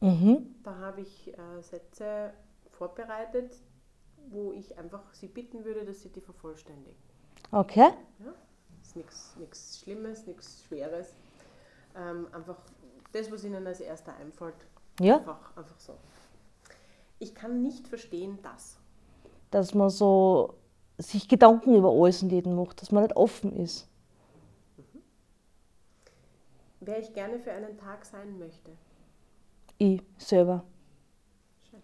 Mhm. 0.01 0.55
Da 0.63 0.77
habe 0.77 1.01
ich 1.01 1.33
äh, 1.37 1.63
Sätze 1.63 2.33
vorbereitet, 2.71 3.57
wo 4.31 4.53
ich 4.53 4.77
einfach 4.79 5.03
Sie 5.15 5.27
bitten 5.27 5.65
würde, 5.65 5.85
dass 5.87 6.03
Sie 6.03 6.11
die 6.11 6.21
vervollständigen. 6.21 6.95
Okay. 7.51 7.89
ist 8.19 8.27
nichts 9.37 9.81
Schlimmes, 9.81 10.27
nichts 10.27 10.65
Schweres. 10.67 11.15
Ähm, 11.97 12.29
einfach 12.33 12.57
das, 13.13 13.31
was 13.31 13.45
Ihnen 13.45 13.67
als 13.67 13.81
erster 13.81 14.15
einfällt. 14.17 14.55
Ja, 15.01 15.17
Einfach, 15.19 15.57
einfach 15.57 15.79
so. 15.79 15.95
Ich 17.19 17.35
kann 17.35 17.63
nicht 17.63 17.89
verstehen, 17.89 18.39
dass. 18.43 18.79
dass 19.51 19.75
man 19.75 19.91
so 19.91 20.55
sich 20.99 21.29
Gedanken 21.29 21.75
über 21.77 21.91
alles 21.91 22.23
und 22.23 22.31
jeden 22.31 22.55
macht, 22.57 22.83
dass 22.83 22.91
man 22.91 23.05
nicht 23.05 23.17
offen 23.17 23.55
ist. 23.57 23.89
Wer 26.81 26.99
ich 27.01 27.13
gerne 27.13 27.39
für 27.39 27.53
einen 27.53 27.77
Tag 27.79 28.05
sein 28.05 28.39
möchte. 28.39 28.71
Ich 29.79 30.03
selber. 30.17 30.65
Schön. 31.71 31.83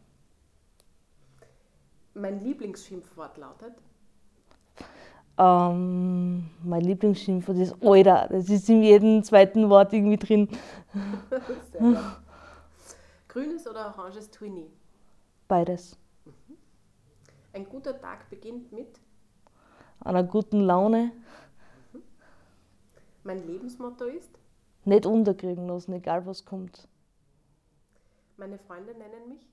Mein 2.14 2.42
Lieblingsschimpfwort 2.42 3.37
lautet. 3.37 3.74
Ähm, 5.37 6.49
mein 6.62 6.81
Lieblingsschimpfwort 6.83 7.59
ist 7.59 7.75
Alter. 7.83 8.29
Das 8.31 8.49
ist 8.49 8.68
in 8.68 8.83
jedem 8.83 9.23
zweiten 9.25 9.68
Wort 9.68 9.92
irgendwie 9.92 10.16
drin. 10.16 10.49
Grünes 13.29 13.66
oder 13.66 13.87
oranges 13.87 14.31
Twinnie. 14.31 14.70
Beides. 15.49 15.99
Ein 17.53 17.68
guter 17.68 18.01
Tag 18.01 18.31
beginnt 18.31 18.70
mit. 18.73 19.01
Einer 20.01 20.23
guten 20.23 20.61
Laune. 20.61 21.11
Mein 23.25 23.47
Lebensmotto 23.47 24.05
ist. 24.05 24.38
Nicht 24.85 25.07
unterkriegen 25.07 25.66
lassen, 25.66 25.94
egal 25.94 26.27
was 26.27 26.44
kommt. 26.44 26.87
Meine 28.37 28.59
Freunde 28.59 28.92
nennen 28.92 29.29
mich. 29.29 29.49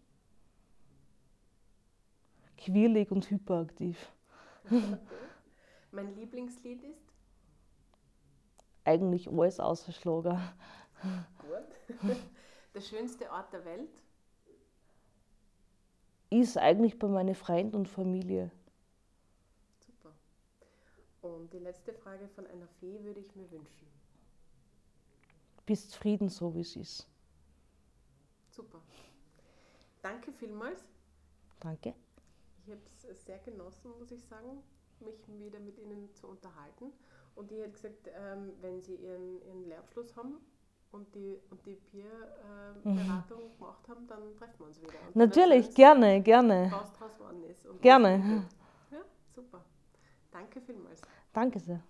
Quirlig 2.57 3.09
und 3.11 3.29
hyperaktiv. 3.29 3.97
Mein 5.91 6.15
Lieblingslied 6.15 6.83
ist. 6.83 7.11
Eigentlich 8.85 9.29
alles 9.29 9.59
außer 9.59 9.91
Schlager. 9.91 10.53
Gut. 11.39 12.01
Der 12.73 12.81
schönste 12.81 13.29
Ort 13.29 13.51
der 13.51 13.65
Welt. 13.65 14.01
Ist 16.29 16.57
eigentlich 16.57 16.97
bei 16.97 17.09
meinen 17.09 17.35
Freunden 17.35 17.75
und 17.75 17.89
Familie. 17.89 18.49
Super. 19.85 20.13
Und 21.21 21.51
die 21.51 21.59
letzte 21.59 21.91
Frage 21.93 22.29
von 22.29 22.47
einer 22.47 22.67
Fee 22.79 23.03
würde 23.03 23.19
ich 23.19 23.35
mir 23.35 23.51
wünschen. 23.51 23.87
Bist 25.65 25.91
zufrieden, 25.91 26.29
so 26.29 26.55
wie 26.55 26.61
es 26.61 26.77
ist. 26.77 27.07
Super. 28.49 28.81
Danke 30.01 30.31
vielmals. 30.31 30.85
Danke. 31.59 31.93
Ich 32.65 32.71
habe 32.71 32.81
es 33.09 33.25
sehr 33.25 33.39
genossen, 33.39 33.91
muss 33.99 34.11
ich 34.11 34.23
sagen, 34.23 34.63
mich 35.01 35.15
wieder 35.39 35.59
mit 35.59 35.77
Ihnen 35.77 36.13
zu 36.13 36.27
unterhalten. 36.27 36.91
Und 37.35 37.51
ich 37.51 37.59
hätte 37.59 37.71
gesagt, 37.71 38.09
ähm, 38.13 38.53
wenn 38.61 38.81
Sie 38.81 38.95
Ihren, 38.95 39.41
Ihren 39.45 39.67
Lehrabschluss 39.67 40.15
haben 40.15 40.37
und 40.91 41.13
die, 41.15 41.39
und 41.49 41.65
die 41.65 41.75
Peer-Beratung 41.75 43.57
gemacht 43.57 43.87
haben, 43.87 44.07
dann 44.07 44.35
treffen 44.35 44.59
wir 44.59 44.65
uns 44.67 44.81
wieder. 44.81 44.93
Und 45.07 45.15
Natürlich, 45.15 45.73
gerne, 45.73 46.21
gerne. 46.21 46.69
Was 46.71 46.93
draus 46.93 47.15
geworden 47.15 47.43
ist. 47.43 47.65
Gerne. 47.81 48.45
Ja, 48.91 48.99
super. 49.33 49.63
Danke 50.31 50.59
vielmals. 50.59 51.01
Danke 51.31 51.59
sehr. 51.59 51.81